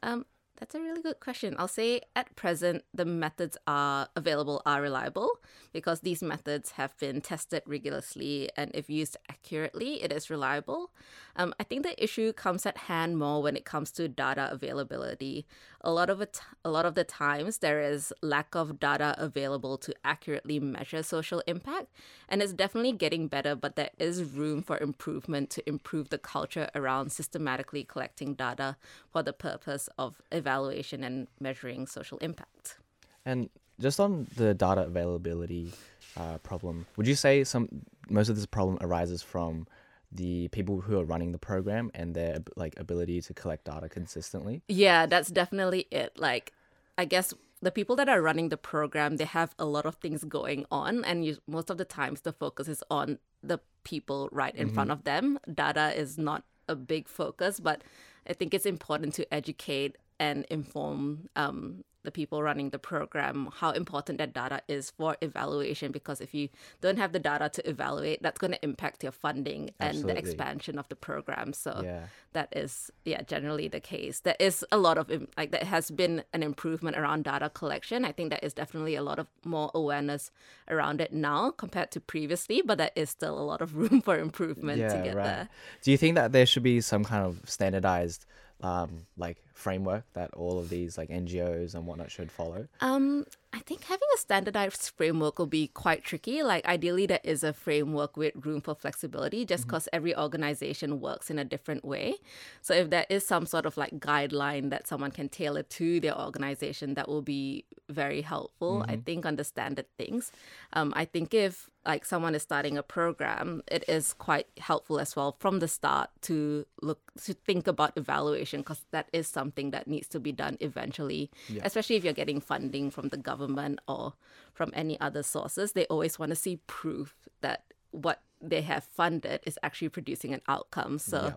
Um, 0.04 0.26
that's 0.58 0.76
a 0.76 0.80
really 0.80 1.02
good 1.02 1.20
question. 1.20 1.56
I'll 1.58 1.68
say 1.68 2.02
at 2.16 2.36
present 2.36 2.84
the 2.94 3.06
methods 3.06 3.58
are 3.68 4.08
available 4.16 4.62
are 4.66 4.82
reliable 4.82 5.40
because 5.74 6.00
these 6.00 6.24
methods 6.24 6.72
have 6.72 6.98
been 6.98 7.20
tested 7.22 7.64
rigorously 7.66 8.50
and 8.56 8.72
if 8.74 8.90
used 8.90 9.18
accurately, 9.30 10.02
it 10.02 10.12
is 10.12 10.30
reliable. 10.30 10.92
Um, 11.36 11.54
I 11.60 11.64
think 11.64 11.84
the 11.84 12.02
issue 12.02 12.32
comes 12.32 12.66
at 12.66 12.78
hand 12.78 13.18
more 13.18 13.42
when 13.42 13.58
it 13.58 13.66
comes 13.66 13.92
to 13.92 14.08
data 14.08 14.48
availability. 14.52 15.46
A 15.82 15.92
lot 15.92 16.10
of 16.10 16.22
it, 16.22 16.40
a 16.64 16.70
lot 16.70 16.86
of 16.86 16.96
the 16.96 17.04
times 17.04 17.58
there 17.58 17.82
is 17.82 18.14
lack 18.22 18.56
of 18.56 18.80
data 18.80 19.14
available 19.18 19.78
to 19.80 19.94
accurately 20.04 20.60
measure 20.60 21.04
social 21.04 21.44
impact, 21.46 21.88
and 22.30 22.42
it's 22.42 22.54
definitely 22.54 22.94
getting 22.94 23.28
better. 23.28 23.54
But 23.56 23.76
there 23.76 23.92
is 24.00 24.24
room 24.24 24.64
for 24.64 24.78
improvement 24.78 25.50
to 25.52 25.70
improve 25.70 26.10
the 26.10 26.18
culture 26.18 26.70
around 26.74 27.12
systematically 27.12 27.84
collecting 27.84 28.34
data 28.34 28.78
for 29.12 29.22
the 29.22 29.34
purpose 29.34 29.90
of 29.98 30.22
evaluation 30.46 31.04
and 31.04 31.28
measuring 31.40 31.88
social 31.88 32.18
impact. 32.20 32.78
And 33.26 33.50
just 33.80 34.00
on 34.00 34.28
the 34.36 34.54
data 34.54 34.82
availability 34.82 35.74
uh, 36.18 36.38
problem, 36.40 36.86
would 36.96 37.08
you 37.08 37.16
say 37.16 37.44
some 37.44 37.68
most 38.10 38.30
of 38.30 38.36
this 38.36 38.46
problem 38.46 38.78
arises 38.82 39.22
from 39.24 39.68
the 40.12 40.48
people 40.50 40.80
who 40.82 41.00
are 41.00 41.04
running 41.04 41.32
the 41.32 41.38
program 41.38 41.92
and 41.94 42.16
their 42.16 42.38
like 42.56 42.74
ability 42.78 43.22
to 43.22 43.34
collect 43.34 43.66
data 43.66 43.90
consistently? 43.90 44.62
Yeah, 44.68 45.08
that's 45.08 45.30
definitely 45.30 45.88
it. 45.92 46.12
Like, 46.18 46.54
I 46.98 47.06
guess 47.06 47.34
the 47.62 47.72
people 47.72 47.96
that 47.96 48.08
are 48.08 48.22
running 48.22 48.50
the 48.50 48.58
program 48.58 49.18
they 49.18 49.26
have 49.26 49.56
a 49.58 49.66
lot 49.66 49.86
of 49.86 49.96
things 49.96 50.24
going 50.24 50.66
on 50.72 51.04
and 51.06 51.26
you, 51.26 51.38
most 51.48 51.70
of 51.70 51.78
the 51.78 51.86
times 51.86 52.22
the 52.22 52.34
focus 52.34 52.68
is 52.68 52.84
on 52.92 53.18
the 53.42 53.60
people 53.84 54.30
right 54.32 54.56
in 54.56 54.68
mm-hmm. 54.68 54.76
front 54.76 54.92
of 54.92 55.04
them 55.04 55.40
data 55.52 55.92
is 55.96 56.18
not 56.18 56.44
a 56.68 56.76
big 56.76 57.08
focus 57.08 57.60
but 57.60 57.84
i 58.28 58.34
think 58.34 58.54
it's 58.54 58.66
important 58.66 59.14
to 59.14 59.34
educate 59.34 59.98
and 60.20 60.46
inform 60.50 61.30
um, 61.36 61.84
the 62.06 62.12
people 62.12 62.42
running 62.42 62.70
the 62.70 62.80
program 62.80 63.50
how 63.58 63.72
important 63.72 64.18
that 64.20 64.34
data 64.34 64.62
is 64.68 64.92
for 64.92 65.18
evaluation 65.22 65.92
because 65.92 66.22
if 66.22 66.34
you 66.34 66.48
don't 66.80 66.98
have 66.98 67.12
the 67.12 67.20
data 67.20 67.50
to 67.50 67.68
evaluate 67.70 68.22
that's 68.22 68.38
going 68.40 68.52
to 68.52 68.64
impact 68.64 69.04
your 69.04 69.12
funding 69.12 69.72
Absolutely. 69.80 70.10
and 70.12 70.18
the 70.18 70.20
expansion 70.20 70.80
of 70.80 70.88
the 70.88 70.96
program 70.96 71.52
so 71.52 71.82
yeah. 71.84 72.04
that 72.34 72.48
is 72.56 72.92
yeah 73.04 73.22
generally 73.24 73.68
the 73.68 73.80
case 73.80 74.22
there 74.22 74.38
is 74.40 74.64
a 74.72 74.78
lot 74.78 74.98
of 74.98 75.12
like 75.36 75.52
there 75.52 75.66
has 75.66 75.92
been 75.92 76.24
an 76.32 76.44
improvement 76.44 76.96
around 76.96 77.24
data 77.24 77.50
collection 77.50 78.06
i 78.06 78.12
think 78.12 78.30
there 78.30 78.40
is 78.42 78.54
definitely 78.54 78.96
a 78.96 79.02
lot 79.02 79.20
of 79.20 79.28
more 79.44 79.72
awareness 79.74 80.32
around 80.70 81.02
it 81.02 81.12
now 81.12 81.52
compared 81.52 81.92
to 81.92 82.00
previously 82.00 82.62
but 82.64 82.78
there 82.78 82.92
is 82.96 83.10
still 83.10 83.38
a 83.38 83.44
lot 83.44 83.62
of 83.62 83.76
room 83.82 84.02
for 84.02 84.18
improvement 84.18 84.80
yeah, 84.80 84.90
to 84.90 85.04
get 85.04 85.16
right. 85.16 85.26
there 85.26 85.50
do 85.82 85.92
you 85.92 85.98
think 85.98 86.16
that 86.16 86.32
there 86.32 86.46
should 86.46 86.64
be 86.64 86.80
some 86.80 87.04
kind 87.04 87.26
of 87.26 87.42
standardized 87.46 88.26
um, 88.62 89.06
like 89.18 89.38
framework 89.54 90.04
that 90.14 90.34
all 90.34 90.60
of 90.60 90.70
these 90.70 90.98
like 90.98 91.10
NGOs 91.10 91.76
and 91.76 91.86
whatnot 91.86 92.12
should 92.12 92.32
follow? 92.32 92.68
Um, 92.82 93.26
I 93.54 93.60
think 93.60 93.84
having 93.86 94.08
a 94.16 94.18
standardized 94.18 94.92
framework 94.96 95.40
will 95.40 95.46
be 95.46 95.68
quite 95.68 96.04
tricky. 96.04 96.44
Like 96.44 96.66
ideally, 96.66 97.06
there 97.06 97.20
is 97.24 97.44
a 97.44 97.54
framework 97.54 98.18
with 98.18 98.34
room 98.46 98.62
for 98.62 98.76
flexibility, 98.76 99.46
just 99.46 99.66
because 99.66 99.84
mm-hmm. 99.84 99.96
every 99.96 100.16
organization 100.16 101.00
works 101.00 101.30
in 101.30 101.40
a 101.40 101.46
different 101.46 101.86
way. 101.86 102.16
So 102.62 102.74
if 102.74 102.90
there 102.90 103.06
is 103.10 103.26
some 103.26 103.46
sort 103.46 103.66
of 103.66 103.78
like 103.78 104.00
guideline 104.00 104.70
that 104.72 104.88
someone 104.88 105.12
can 105.12 105.30
tailor 105.30 105.64
to 105.64 106.00
their 106.00 106.20
organization, 106.20 106.96
that 106.96 107.08
will 107.08 107.22
be 107.22 107.66
very 107.90 108.22
helpful. 108.22 108.80
Mm-hmm. 108.80 108.92
I 108.92 108.98
think 108.98 109.26
on 109.26 109.36
the 109.36 109.44
standard 109.44 109.88
things. 109.98 110.32
Um, 110.74 110.94
I 110.96 111.06
think 111.06 111.34
if 111.34 111.70
like 111.86 112.06
someone 112.06 112.34
is 112.36 112.42
starting 112.42 112.78
a 112.78 112.84
program, 112.84 113.62
it 113.68 113.84
is 113.88 114.14
quite 114.14 114.48
helpful 114.58 115.00
as 115.00 115.16
well 115.16 115.36
from 115.40 115.60
the 115.60 115.68
start 115.68 116.10
to 116.24 116.66
look 116.82 117.00
to 117.24 117.34
think 117.34 117.68
about 117.68 117.94
evaluation 117.96 118.62
because 118.62 118.84
that 118.92 119.08
is 119.14 119.28
something 119.28 119.72
that 119.72 119.88
needs 119.88 120.08
to 120.10 120.20
be 120.20 120.32
done 120.32 120.58
eventually, 120.62 121.30
yeah. 121.48 121.62
especially 121.64 121.96
if 121.96 122.04
you're 122.04 122.14
getting 122.14 122.42
funding 122.42 122.90
from 122.90 123.10
the 123.10 123.18
government 123.18 123.80
or 123.88 124.14
from 124.54 124.72
any 124.74 125.00
other 125.00 125.24
sources. 125.24 125.74
They 125.74 125.86
always 125.86 126.18
want 126.18 126.32
to 126.32 126.36
see 126.36 126.60
proof 126.68 127.16
that 127.42 127.64
what 127.92 128.22
they 128.42 128.62
have 128.62 128.84
funded 128.84 129.42
is 129.46 129.60
actually 129.64 129.90
producing 129.90 130.34
an 130.34 130.42
outcome. 130.48 131.00
So. 131.00 131.22
Yeah 131.26 131.34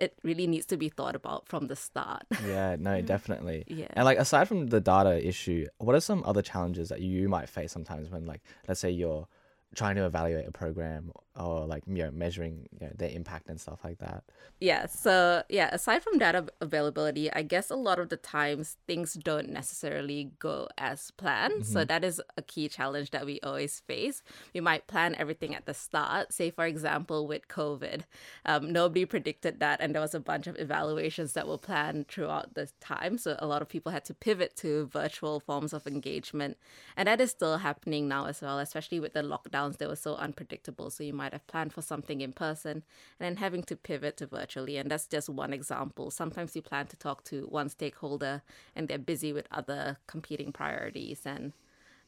it 0.00 0.18
really 0.22 0.46
needs 0.46 0.64
to 0.64 0.78
be 0.78 0.88
thought 0.88 1.14
about 1.14 1.46
from 1.46 1.66
the 1.66 1.76
start. 1.76 2.22
Yeah, 2.46 2.76
no, 2.78 2.92
mm. 2.92 3.04
definitely. 3.04 3.64
Yeah. 3.66 3.88
And 3.92 4.06
like 4.06 4.18
aside 4.18 4.48
from 4.48 4.68
the 4.68 4.80
data 4.80 5.24
issue, 5.24 5.66
what 5.76 5.94
are 5.94 6.00
some 6.00 6.22
other 6.24 6.40
challenges 6.40 6.88
that 6.88 7.02
you 7.02 7.28
might 7.28 7.50
face 7.50 7.70
sometimes 7.70 8.08
when 8.08 8.24
like 8.24 8.40
let's 8.66 8.80
say 8.80 8.90
you're 8.90 9.28
trying 9.74 9.94
to 9.96 10.04
evaluate 10.04 10.48
a 10.48 10.52
program 10.52 11.12
or 11.36 11.64
like 11.64 11.84
you 11.86 12.02
know 12.02 12.10
measuring 12.10 12.68
you 12.80 12.86
know, 12.86 12.92
their 12.96 13.10
impact 13.10 13.48
and 13.48 13.60
stuff 13.60 13.78
like 13.84 13.98
that? 13.98 14.24
Yeah 14.58 14.86
so 14.86 15.42
yeah 15.48 15.70
aside 15.72 16.02
from 16.02 16.18
data 16.18 16.46
availability 16.60 17.32
i 17.32 17.42
guess 17.42 17.70
a 17.70 17.76
lot 17.76 17.98
of 17.98 18.08
the 18.08 18.16
times 18.16 18.76
things 18.86 19.14
don't 19.14 19.48
necessarily 19.48 20.32
go 20.38 20.68
as 20.76 21.12
planned. 21.12 21.62
Mm-hmm. 21.62 21.72
so 21.72 21.84
that 21.84 22.04
is 22.04 22.20
a 22.36 22.42
key 22.42 22.68
challenge 22.68 23.12
that 23.12 23.24
we 23.24 23.40
always 23.40 23.80
face. 23.80 24.22
We 24.54 24.60
might 24.60 24.86
plan 24.88 25.14
everything 25.16 25.54
at 25.54 25.66
the 25.66 25.74
start 25.74 26.32
say 26.32 26.50
for 26.50 26.66
example 26.66 27.26
with 27.28 27.46
covid. 27.48 28.02
Um, 28.44 28.72
nobody 28.72 29.04
predicted 29.04 29.60
that 29.60 29.80
and 29.80 29.94
there 29.94 30.02
was 30.02 30.14
a 30.14 30.20
bunch 30.20 30.48
of 30.48 30.58
evaluations 30.58 31.32
that 31.34 31.46
were 31.46 31.58
planned 31.58 32.08
throughout 32.08 32.54
the 32.54 32.68
time. 32.80 33.18
So 33.18 33.36
a 33.38 33.46
lot 33.46 33.62
of 33.62 33.68
people 33.68 33.92
had 33.92 34.04
to 34.06 34.14
pivot 34.14 34.56
to 34.56 34.86
virtual 34.86 35.38
forms 35.38 35.72
of 35.72 35.86
engagement 35.86 36.56
and 36.96 37.06
that 37.06 37.20
is 37.20 37.30
still 37.30 37.58
happening 37.58 38.08
now 38.08 38.26
as 38.26 38.42
well 38.42 38.58
especially 38.58 38.98
with 38.98 39.12
the 39.12 39.22
lockdown 39.22 39.59
lockdowns, 39.60 39.78
they 39.78 39.86
were 39.86 39.96
so 39.96 40.14
unpredictable. 40.16 40.90
So 40.90 41.04
you 41.04 41.12
might 41.12 41.32
have 41.32 41.46
planned 41.46 41.72
for 41.72 41.82
something 41.82 42.20
in 42.20 42.32
person 42.32 42.70
and 42.72 42.82
then 43.18 43.36
having 43.36 43.62
to 43.64 43.76
pivot 43.76 44.16
to 44.18 44.26
virtually. 44.26 44.76
And 44.76 44.90
that's 44.90 45.06
just 45.06 45.28
one 45.28 45.52
example. 45.52 46.10
Sometimes 46.10 46.56
you 46.56 46.62
plan 46.62 46.86
to 46.88 46.96
talk 46.96 47.24
to 47.24 47.46
one 47.46 47.68
stakeholder 47.68 48.42
and 48.74 48.88
they're 48.88 48.98
busy 48.98 49.32
with 49.32 49.46
other 49.50 49.98
competing 50.06 50.52
priorities. 50.52 51.22
And 51.24 51.52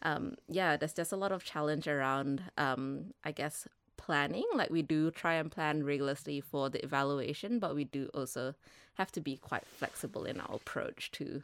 um, 0.02 0.36
yeah, 0.48 0.76
there's 0.76 0.94
just 0.94 1.12
a 1.12 1.16
lot 1.16 1.32
of 1.32 1.44
challenge 1.44 1.86
around, 1.86 2.42
um, 2.56 3.14
I 3.24 3.32
guess, 3.32 3.68
planning. 3.96 4.46
Like 4.54 4.70
we 4.70 4.82
do 4.82 5.10
try 5.10 5.34
and 5.34 5.50
plan 5.50 5.84
rigorously 5.84 6.40
for 6.40 6.68
the 6.68 6.82
evaluation, 6.84 7.58
but 7.58 7.74
we 7.74 7.84
do 7.84 8.10
also 8.14 8.54
have 8.94 9.12
to 9.12 9.20
be 9.20 9.36
quite 9.36 9.66
flexible 9.66 10.24
in 10.24 10.40
our 10.40 10.56
approach 10.56 11.10
to 11.12 11.42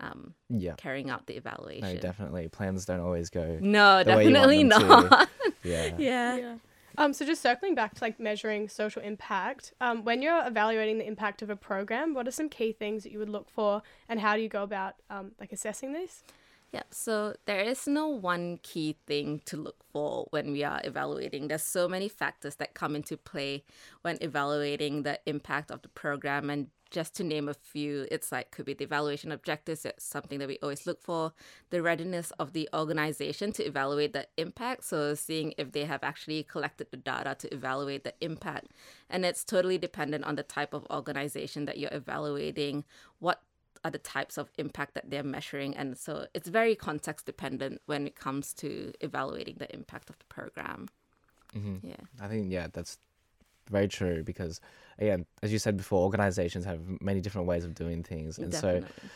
um, 0.00 0.34
yeah. 0.48 0.74
carrying 0.76 1.10
out 1.10 1.26
the 1.26 1.36
evaluation. 1.36 1.94
No, 1.94 2.00
definitely. 2.00 2.48
Plans 2.48 2.84
don't 2.84 3.00
always 3.00 3.30
go. 3.30 3.58
No, 3.60 4.02
definitely 4.02 4.64
not. 4.64 5.28
yeah. 5.64 5.92
yeah. 5.98 6.36
yeah. 6.36 6.54
Um, 6.98 7.12
so 7.12 7.24
just 7.24 7.40
circling 7.40 7.74
back 7.74 7.94
to 7.94 8.04
like 8.04 8.18
measuring 8.18 8.68
social 8.68 9.00
impact, 9.02 9.72
um, 9.80 10.04
when 10.04 10.22
you're 10.22 10.46
evaluating 10.46 10.98
the 10.98 11.06
impact 11.06 11.40
of 11.40 11.48
a 11.48 11.56
program, 11.56 12.14
what 12.14 12.26
are 12.26 12.32
some 12.32 12.48
key 12.48 12.72
things 12.72 13.04
that 13.04 13.12
you 13.12 13.18
would 13.18 13.28
look 13.28 13.48
for, 13.48 13.82
and 14.08 14.20
how 14.20 14.34
do 14.36 14.42
you 14.42 14.48
go 14.48 14.62
about 14.62 14.96
um, 15.08 15.32
like 15.38 15.52
assessing 15.52 15.92
this? 15.92 16.24
Yeah, 16.72 16.82
so 16.90 17.34
there 17.46 17.60
is 17.60 17.88
no 17.88 18.06
one 18.06 18.58
key 18.62 18.96
thing 19.06 19.40
to 19.46 19.56
look 19.56 19.82
for 19.92 20.26
when 20.30 20.52
we 20.52 20.62
are 20.62 20.80
evaluating. 20.84 21.48
There's 21.48 21.64
so 21.64 21.88
many 21.88 22.08
factors 22.08 22.56
that 22.56 22.74
come 22.74 22.94
into 22.94 23.16
play 23.16 23.64
when 24.02 24.18
evaluating 24.20 25.02
the 25.02 25.18
impact 25.26 25.72
of 25.72 25.82
the 25.82 25.88
program 25.88 26.48
and 26.48 26.68
just 26.90 27.14
to 27.16 27.24
name 27.24 27.48
a 27.48 27.54
few, 27.54 28.06
it's 28.10 28.32
like 28.32 28.50
could 28.50 28.66
be 28.66 28.74
the 28.74 28.84
evaluation 28.84 29.32
objectives, 29.32 29.84
it's 29.84 30.04
something 30.04 30.38
that 30.38 30.48
we 30.48 30.58
always 30.62 30.86
look 30.86 31.00
for, 31.00 31.32
the 31.70 31.82
readiness 31.82 32.32
of 32.32 32.52
the 32.52 32.68
organization 32.74 33.52
to 33.52 33.64
evaluate 33.64 34.12
the 34.12 34.26
impact, 34.36 34.84
so 34.84 35.14
seeing 35.14 35.54
if 35.56 35.72
they 35.72 35.84
have 35.84 36.02
actually 36.02 36.42
collected 36.42 36.88
the 36.90 36.96
data 36.96 37.36
to 37.38 37.52
evaluate 37.54 38.04
the 38.04 38.14
impact. 38.20 38.68
And 39.08 39.24
it's 39.24 39.44
totally 39.44 39.78
dependent 39.78 40.24
on 40.24 40.36
the 40.36 40.42
type 40.42 40.74
of 40.74 40.86
organization 40.90 41.64
that 41.66 41.78
you're 41.78 41.92
evaluating, 41.92 42.84
what 43.18 43.42
are 43.84 43.90
the 43.90 43.98
types 43.98 44.36
of 44.36 44.50
impact 44.58 44.94
that 44.94 45.10
they're 45.10 45.22
measuring. 45.22 45.76
And 45.76 45.96
so 45.96 46.26
it's 46.34 46.48
very 46.48 46.74
context 46.74 47.26
dependent 47.26 47.80
when 47.86 48.06
it 48.06 48.14
comes 48.14 48.52
to 48.54 48.92
evaluating 49.00 49.56
the 49.58 49.72
impact 49.74 50.10
of 50.10 50.18
the 50.18 50.26
program. 50.26 50.88
Mm-hmm. 51.56 51.86
Yeah. 51.88 51.96
I 52.20 52.28
think, 52.28 52.52
yeah, 52.52 52.66
that's 52.72 52.98
very 53.70 53.88
true 53.88 54.22
because 54.22 54.60
again, 54.98 55.24
as 55.42 55.52
you 55.52 55.58
said 55.58 55.76
before, 55.76 56.02
organizations 56.02 56.64
have 56.64 56.80
many 57.00 57.20
different 57.20 57.46
ways 57.46 57.64
of 57.64 57.74
doing 57.74 58.02
things, 58.02 58.38
and 58.38 58.52
Definitely. 58.52 58.82
so 58.82 59.08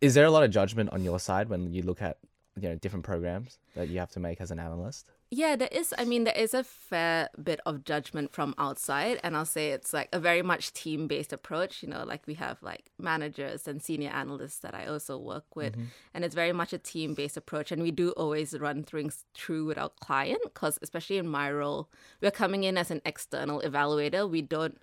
is 0.00 0.14
there 0.14 0.24
a 0.24 0.30
lot 0.30 0.42
of 0.42 0.50
judgment 0.50 0.90
on 0.92 1.02
your 1.02 1.18
side 1.18 1.48
when 1.48 1.72
you 1.72 1.82
look 1.82 2.02
at 2.02 2.18
you 2.62 2.68
know 2.68 2.76
different 2.76 3.04
programs 3.04 3.58
that 3.74 3.88
you 3.88 3.98
have 3.98 4.10
to 4.10 4.20
make 4.20 4.40
as 4.40 4.50
an 4.50 4.58
analyst? 4.58 5.10
Yeah, 5.30 5.56
there 5.56 5.68
is. 5.70 5.94
I 5.98 6.04
mean, 6.04 6.24
there 6.24 6.36
is 6.36 6.54
a 6.54 6.64
fair 6.64 7.28
bit 7.42 7.60
of 7.66 7.84
judgment 7.84 8.32
from 8.32 8.54
outside, 8.56 9.20
and 9.22 9.36
I'll 9.36 9.44
say 9.44 9.70
it's 9.72 9.92
like 9.92 10.08
a 10.12 10.18
very 10.18 10.40
much 10.40 10.72
team 10.72 11.06
based 11.06 11.32
approach. 11.32 11.82
You 11.82 11.90
know, 11.90 12.04
like 12.04 12.26
we 12.26 12.34
have 12.34 12.62
like 12.62 12.90
managers 12.98 13.68
and 13.68 13.82
senior 13.82 14.10
analysts 14.10 14.58
that 14.60 14.74
I 14.74 14.86
also 14.86 15.18
work 15.18 15.54
with, 15.54 15.72
mm-hmm. 15.72 15.88
and 16.14 16.24
it's 16.24 16.34
very 16.34 16.52
much 16.52 16.72
a 16.72 16.78
team 16.78 17.12
based 17.12 17.36
approach. 17.36 17.70
And 17.70 17.82
we 17.82 17.90
do 17.90 18.10
always 18.12 18.58
run 18.58 18.84
things 18.84 19.24
through 19.34 19.66
with 19.66 19.78
our 19.78 19.90
client 20.00 20.40
because, 20.44 20.78
especially 20.80 21.18
in 21.18 21.28
my 21.28 21.52
role, 21.52 21.90
we're 22.22 22.30
coming 22.30 22.64
in 22.64 22.78
as 22.78 22.90
an 22.90 23.02
external 23.04 23.60
evaluator. 23.60 24.28
We 24.28 24.40
don't 24.40 24.78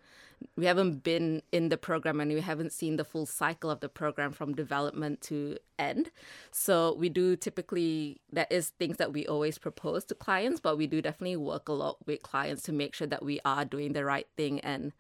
we 0.55 0.65
haven't 0.65 1.03
been 1.03 1.41
in 1.51 1.69
the 1.69 1.77
program 1.77 2.19
and 2.19 2.31
we 2.31 2.41
haven't 2.41 2.71
seen 2.71 2.97
the 2.97 3.03
full 3.03 3.25
cycle 3.25 3.69
of 3.69 3.79
the 3.79 3.89
program 3.89 4.31
from 4.31 4.53
development 4.53 5.21
to 5.21 5.57
end. 5.77 6.11
So 6.51 6.95
we 6.97 7.09
do 7.09 7.35
typically 7.35 8.21
that 8.31 8.51
is 8.51 8.69
things 8.69 8.97
that 8.97 9.13
we 9.13 9.25
always 9.27 9.57
propose 9.57 10.05
to 10.05 10.15
clients, 10.15 10.59
but 10.59 10.77
we 10.77 10.87
do 10.87 11.01
definitely 11.01 11.37
work 11.37 11.69
a 11.69 11.73
lot 11.73 11.97
with 12.05 12.23
clients 12.23 12.63
to 12.63 12.73
make 12.73 12.95
sure 12.95 13.07
that 13.07 13.23
we 13.23 13.39
are 13.45 13.65
doing 13.65 13.93
the 13.93 14.05
right 14.05 14.27
thing 14.37 14.59
and 14.61 14.93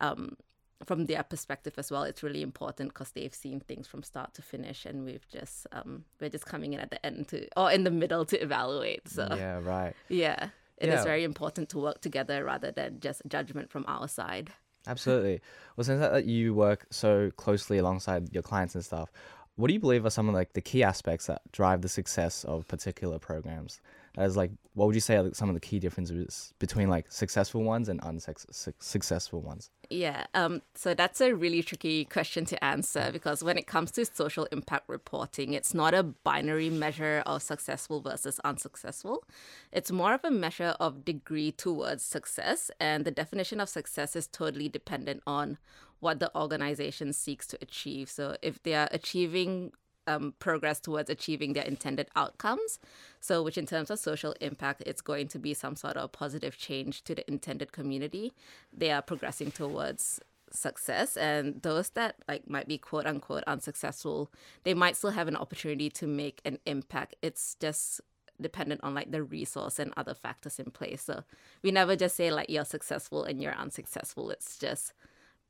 um, 0.00 0.36
from 0.84 1.06
their 1.06 1.22
perspective 1.22 1.74
as 1.78 1.90
well, 1.90 2.02
it's 2.02 2.22
really 2.22 2.42
important 2.42 2.90
because 2.90 3.12
they've 3.12 3.34
seen 3.34 3.60
things 3.60 3.86
from 3.86 4.02
start 4.02 4.34
to 4.34 4.42
finish, 4.42 4.84
and 4.84 5.04
we've 5.04 5.26
just 5.28 5.66
um, 5.72 6.04
we're 6.20 6.30
just 6.30 6.46
coming 6.46 6.72
in 6.72 6.80
at 6.80 6.90
the 6.90 7.04
end 7.04 7.28
to 7.28 7.46
or 7.56 7.70
in 7.70 7.84
the 7.84 7.90
middle 7.90 8.24
to 8.26 8.42
evaluate. 8.42 9.08
So 9.08 9.28
yeah, 9.30 9.60
right. 9.62 9.94
Yeah, 10.08 10.48
it 10.78 10.88
yeah. 10.88 10.98
is 10.98 11.04
very 11.04 11.24
important 11.24 11.68
to 11.70 11.78
work 11.78 12.00
together 12.00 12.44
rather 12.44 12.70
than 12.70 13.00
just 13.00 13.22
judgment 13.28 13.70
from 13.70 13.84
our 13.86 14.08
side. 14.08 14.50
Absolutely. 14.86 15.40
Well, 15.76 15.84
since 15.84 16.00
that 16.00 16.24
you 16.24 16.54
work 16.54 16.86
so 16.90 17.30
closely 17.36 17.78
alongside 17.78 18.32
your 18.32 18.42
clients 18.42 18.74
and 18.74 18.84
stuff, 18.84 19.10
what 19.56 19.68
do 19.68 19.74
you 19.74 19.80
believe 19.80 20.04
are 20.06 20.10
some 20.10 20.28
of 20.28 20.34
like 20.34 20.54
the 20.54 20.60
key 20.60 20.82
aspects 20.82 21.26
that 21.26 21.42
drive 21.52 21.82
the 21.82 21.88
success 21.88 22.44
of 22.44 22.66
particular 22.68 23.18
programs? 23.18 23.80
As 24.16 24.36
like, 24.36 24.50
what 24.74 24.86
would 24.86 24.94
you 24.94 25.00
say 25.00 25.16
are 25.16 25.32
some 25.32 25.48
of 25.48 25.54
the 25.54 25.60
key 25.60 25.78
differences 25.78 26.52
between 26.58 26.88
like 26.88 27.10
successful 27.10 27.62
ones 27.62 27.88
and 27.88 28.00
unsuccessful 28.02 29.40
ones? 29.40 29.70
Yeah, 29.88 30.26
um, 30.34 30.62
so 30.74 30.94
that's 30.94 31.20
a 31.20 31.34
really 31.34 31.62
tricky 31.62 32.04
question 32.04 32.44
to 32.46 32.62
answer 32.64 33.10
because 33.12 33.42
when 33.42 33.56
it 33.56 33.66
comes 33.66 33.90
to 33.92 34.04
social 34.04 34.46
impact 34.52 34.88
reporting, 34.88 35.54
it's 35.54 35.72
not 35.72 35.94
a 35.94 36.02
binary 36.02 36.68
measure 36.70 37.22
of 37.26 37.42
successful 37.42 38.00
versus 38.00 38.38
unsuccessful. 38.44 39.24
It's 39.70 39.90
more 39.90 40.14
of 40.14 40.24
a 40.24 40.30
measure 40.30 40.74
of 40.78 41.04
degree 41.04 41.52
towards 41.52 42.02
success, 42.04 42.70
and 42.78 43.04
the 43.04 43.10
definition 43.10 43.60
of 43.60 43.68
success 43.68 44.14
is 44.14 44.26
totally 44.26 44.68
dependent 44.68 45.22
on 45.26 45.58
what 46.00 46.18
the 46.18 46.34
organization 46.36 47.12
seeks 47.12 47.46
to 47.46 47.58
achieve. 47.62 48.10
So 48.10 48.36
if 48.42 48.62
they 48.62 48.74
are 48.74 48.88
achieving 48.90 49.72
um, 50.06 50.34
progress 50.38 50.80
towards 50.80 51.10
achieving 51.10 51.52
their 51.52 51.64
intended 51.64 52.08
outcomes. 52.16 52.78
So, 53.20 53.42
which 53.42 53.58
in 53.58 53.66
terms 53.66 53.90
of 53.90 53.98
social 53.98 54.34
impact, 54.40 54.82
it's 54.86 55.00
going 55.00 55.28
to 55.28 55.38
be 55.38 55.54
some 55.54 55.76
sort 55.76 55.96
of 55.96 56.12
positive 56.12 56.56
change 56.58 57.02
to 57.04 57.14
the 57.14 57.28
intended 57.30 57.72
community. 57.72 58.32
They 58.72 58.90
are 58.90 59.02
progressing 59.02 59.50
towards 59.50 60.20
success 60.54 61.16
and 61.16 61.62
those 61.62 61.90
that 61.90 62.16
like 62.28 62.48
might 62.48 62.68
be 62.68 62.76
quote 62.76 63.06
unquote 63.06 63.42
unsuccessful 63.46 64.30
they 64.64 64.74
might 64.74 64.96
still 64.96 65.10
have 65.10 65.28
an 65.28 65.36
opportunity 65.36 65.88
to 65.88 66.06
make 66.06 66.42
an 66.44 66.58
impact 66.66 67.16
it's 67.22 67.56
just 67.58 68.00
dependent 68.40 68.80
on 68.82 68.94
like 68.94 69.10
the 69.10 69.22
resource 69.22 69.78
and 69.78 69.92
other 69.96 70.14
factors 70.14 70.58
in 70.58 70.70
place 70.70 71.02
so 71.02 71.22
we 71.62 71.70
never 71.70 71.96
just 71.96 72.16
say 72.16 72.30
like 72.30 72.50
you're 72.50 72.64
successful 72.64 73.24
and 73.24 73.40
you're 73.40 73.54
unsuccessful 73.54 74.30
it's 74.30 74.58
just 74.58 74.92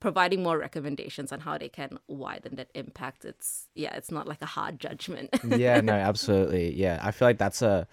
providing 0.03 0.43
more 0.43 0.59
recommendations 0.59 1.31
on 1.31 1.39
how 1.39 1.57
they 1.57 1.69
can 1.69 1.97
widen 2.09 2.57
that 2.57 2.69
impact. 2.75 3.25
It's 3.25 3.69
yeah, 3.77 3.95
it's 3.95 4.11
not 4.11 4.27
like 4.27 4.43
a 4.43 4.47
hard 4.47 4.81
judgment. 4.81 5.31
yeah, 5.49 5.81
no, 5.81 5.93
absolutely. 5.93 6.75
Yeah, 6.75 6.99
I 7.01 7.13
feel 7.13 7.29
like 7.29 7.39
that's 7.39 7.63
a 7.63 7.87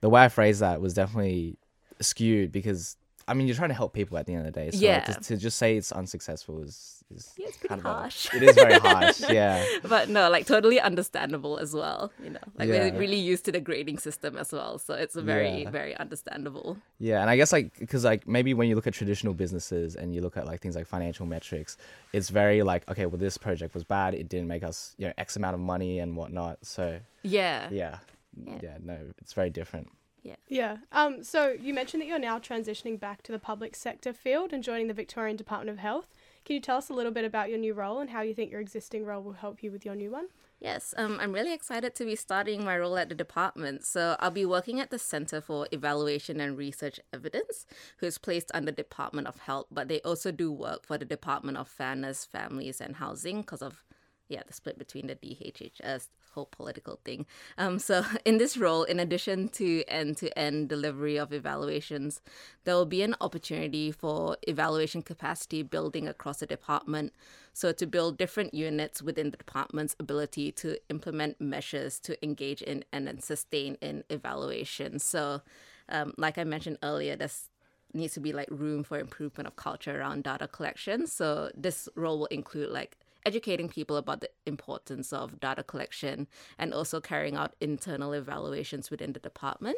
the 0.00 0.10
way 0.10 0.24
I 0.24 0.28
phrased 0.28 0.60
that 0.60 0.80
was 0.80 0.94
definitely 0.94 1.56
skewed 2.00 2.50
because 2.50 2.96
I 3.26 3.34
mean 3.34 3.46
you're 3.46 3.56
trying 3.56 3.70
to 3.70 3.74
help 3.74 3.92
people 3.94 4.18
at 4.18 4.26
the 4.26 4.34
end 4.34 4.46
of 4.46 4.52
the 4.52 4.60
day. 4.60 4.70
So 4.70 4.78
Yeah. 4.78 5.00
to, 5.04 5.14
to 5.20 5.36
just 5.36 5.56
say 5.58 5.76
it's 5.76 5.92
unsuccessful 5.92 6.62
is 6.62 7.02
is 7.14 7.32
Yeah, 7.36 7.48
it's 7.48 7.56
pretty 7.58 7.68
kind 7.68 7.80
of 7.80 7.86
a- 7.86 7.94
harsh. 7.94 8.28
it 8.34 8.42
is 8.42 8.54
very 8.54 8.74
harsh. 8.74 9.20
Yeah. 9.30 9.64
but 9.88 10.08
no, 10.08 10.30
like 10.30 10.46
totally 10.46 10.80
understandable 10.80 11.58
as 11.58 11.74
well. 11.74 12.12
You 12.22 12.30
know, 12.30 12.40
like 12.58 12.68
Yeah. 12.68 12.90
we're 12.90 12.98
really 12.98 13.18
used 13.18 13.44
to 13.46 13.52
the 13.52 13.60
grading 13.60 13.98
system 13.98 14.36
as 14.36 14.52
well, 14.52 14.78
so 14.78 14.94
it's 14.94 15.14
very 15.14 15.62
Yeah. 15.62 15.70
very 15.70 15.94
understandable. 15.96 16.78
Yeah, 16.98 17.20
and 17.20 17.28
I 17.30 17.36
guess 17.36 17.52
like 17.52 17.78
because 17.78 18.04
like 18.04 18.26
maybe 18.26 18.54
when 18.54 18.68
you 18.68 18.74
look 18.74 18.86
at 18.86 18.94
traditional 18.94 19.34
businesses 19.34 19.96
and 19.96 20.14
you 20.14 20.20
look 20.22 20.36
at 20.36 20.46
like 20.46 20.60
things 20.60 20.76
like 20.76 20.86
financial 20.86 21.26
metrics, 21.26 21.76
it's 22.12 22.28
very 22.30 22.62
like 22.62 22.88
okay, 22.90 23.06
well 23.06 23.18
this 23.18 23.36
project 23.38 23.74
was 23.74 23.84
bad, 23.84 24.14
it 24.14 24.28
didn't 24.28 24.48
make 24.48 24.62
us 24.62 24.94
you 24.98 25.06
know 25.06 25.12
X 25.18 25.36
amount 25.36 25.54
of 25.54 25.60
money 25.60 25.98
and 25.98 26.16
whatnot. 26.16 26.58
So 26.62 27.00
Yeah. 27.22 27.68
yeah, 27.70 27.98
Yeah. 28.46 28.58
yeah, 28.62 28.76
no, 28.82 28.96
it's 29.20 29.32
very 29.34 29.50
different. 29.50 29.88
Yeah. 30.24 30.36
Yeah. 30.48 30.78
Um. 30.90 31.22
So 31.22 31.54
you 31.60 31.74
mentioned 31.74 32.00
that 32.00 32.06
you're 32.06 32.18
now 32.18 32.38
transitioning 32.38 32.98
back 32.98 33.22
to 33.24 33.32
the 33.32 33.38
public 33.38 33.76
sector 33.76 34.12
field 34.12 34.52
and 34.52 34.64
joining 34.64 34.88
the 34.88 34.94
Victorian 34.94 35.36
Department 35.36 35.70
of 35.70 35.78
Health. 35.78 36.08
Can 36.46 36.54
you 36.54 36.60
tell 36.60 36.78
us 36.78 36.88
a 36.88 36.94
little 36.94 37.12
bit 37.12 37.26
about 37.26 37.50
your 37.50 37.58
new 37.58 37.74
role 37.74 38.00
and 38.00 38.10
how 38.10 38.22
you 38.22 38.34
think 38.34 38.50
your 38.50 38.60
existing 38.60 39.04
role 39.04 39.22
will 39.22 39.34
help 39.34 39.62
you 39.62 39.70
with 39.70 39.84
your 39.84 39.94
new 39.94 40.10
one? 40.10 40.28
Yes, 40.60 40.94
um, 40.96 41.18
I'm 41.20 41.32
really 41.32 41.52
excited 41.52 41.94
to 41.96 42.06
be 42.06 42.16
starting 42.16 42.64
my 42.64 42.78
role 42.78 42.96
at 42.96 43.10
the 43.10 43.14
department. 43.14 43.84
So 43.84 44.16
I'll 44.18 44.30
be 44.30 44.46
working 44.46 44.80
at 44.80 44.90
the 44.90 44.98
Center 44.98 45.42
for 45.42 45.68
Evaluation 45.72 46.40
and 46.40 46.56
Research 46.56 46.98
Evidence, 47.12 47.66
who's 47.98 48.16
placed 48.16 48.50
under 48.54 48.72
Department 48.72 49.26
of 49.26 49.40
Health, 49.40 49.66
but 49.70 49.88
they 49.88 50.00
also 50.00 50.32
do 50.32 50.50
work 50.50 50.86
for 50.86 50.96
the 50.96 51.04
Department 51.04 51.58
of 51.58 51.68
Fairness, 51.68 52.24
Families 52.24 52.80
and 52.80 52.96
Housing 52.96 53.42
because 53.42 53.60
of 53.60 53.84
yeah 54.28 54.42
the 54.46 54.54
split 54.54 54.78
between 54.78 55.06
the 55.06 55.16
DHHS 55.16 56.08
whole 56.34 56.46
political 56.46 57.00
thing. 57.04 57.26
Um, 57.56 57.78
so 57.78 58.04
in 58.24 58.38
this 58.38 58.56
role, 58.56 58.84
in 58.84 59.00
addition 59.00 59.48
to 59.50 59.84
end-to-end 59.88 60.68
delivery 60.68 61.16
of 61.16 61.32
evaluations, 61.32 62.20
there 62.64 62.74
will 62.74 62.86
be 62.86 63.02
an 63.02 63.14
opportunity 63.20 63.90
for 63.90 64.36
evaluation 64.46 65.02
capacity 65.02 65.62
building 65.62 66.08
across 66.08 66.38
the 66.38 66.46
department. 66.46 67.12
So 67.52 67.72
to 67.72 67.86
build 67.86 68.18
different 68.18 68.52
units 68.52 69.00
within 69.00 69.30
the 69.30 69.36
department's 69.36 69.94
ability 69.98 70.52
to 70.52 70.76
implement 70.90 71.40
measures 71.40 72.00
to 72.00 72.22
engage 72.22 72.62
in 72.62 72.84
and 72.92 73.22
sustain 73.22 73.76
in 73.80 74.04
evaluation. 74.10 74.98
So, 74.98 75.42
um, 75.88 76.14
like 76.16 76.38
I 76.38 76.44
mentioned 76.44 76.78
earlier, 76.82 77.14
there's 77.14 77.48
needs 77.94 78.14
to 78.14 78.20
be 78.20 78.32
like 78.32 78.48
room 78.50 78.82
for 78.82 78.98
improvement 78.98 79.46
of 79.46 79.56
culture 79.56 79.98
around 79.98 80.24
data 80.24 80.48
collection. 80.48 81.06
So 81.06 81.50
this 81.54 81.88
role 81.94 82.18
will 82.18 82.26
include 82.26 82.70
like 82.70 82.98
educating 83.24 83.68
people 83.68 83.96
about 83.96 84.20
the 84.20 84.30
importance 84.46 85.12
of 85.12 85.40
data 85.40 85.62
collection 85.62 86.26
and 86.58 86.74
also 86.74 87.00
carrying 87.00 87.36
out 87.36 87.54
internal 87.60 88.12
evaluations 88.12 88.90
within 88.90 89.12
the 89.12 89.20
department. 89.20 89.76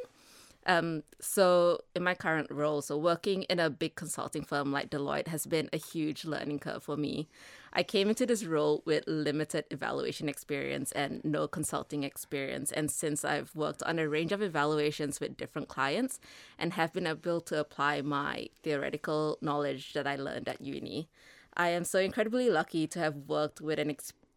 Um, 0.67 1.05
so 1.21 1.81
in 1.95 2.03
my 2.03 2.15
current 2.15 2.51
role, 2.51 2.83
so 2.83 2.99
working 2.99 3.45
in 3.45 3.61
a 3.61 3.71
big 3.71 3.95
consulting 3.95 4.43
firm 4.43 4.73
like 4.73 4.91
Deloitte 4.91 5.29
has 5.29 5.47
been 5.47 5.71
a 5.73 5.77
huge 5.77 6.25
learning 6.25 6.59
curve 6.59 6.83
for 6.83 6.97
me. 6.97 7.29
I 7.73 7.85
came 7.85 8.09
into 8.09 8.27
this 8.27 8.45
role 8.45 8.83
with 8.85 9.05
limited 9.07 9.67
evaluation 9.71 10.29
experience 10.29 10.91
and 10.93 11.25
no 11.25 11.47
consulting 11.47 12.03
experience. 12.03 12.73
And 12.73 12.91
since 12.91 13.25
I've 13.25 13.55
worked 13.55 13.83
on 13.85 14.01
a 14.01 14.09
range 14.09 14.33
of 14.33 14.43
evaluations 14.43 15.21
with 15.21 15.37
different 15.37 15.69
clients 15.69 16.19
and 16.59 16.73
have 16.73 16.93
been 16.93 17.07
able 17.07 17.43
to 17.43 17.61
apply 17.61 18.03
my 18.03 18.49
theoretical 18.63 19.39
knowledge 19.41 19.93
that 19.93 20.07
I 20.07 20.17
learned 20.17 20.49
at 20.49 20.61
uni, 20.61 21.09
I 21.57 21.69
am 21.69 21.85
so 21.85 21.99
incredibly 21.99 22.51
lucky 22.51 22.87
to 22.89 22.99
have 22.99 23.17
worked 23.29 23.63
with 23.63 23.79
an 23.79 23.89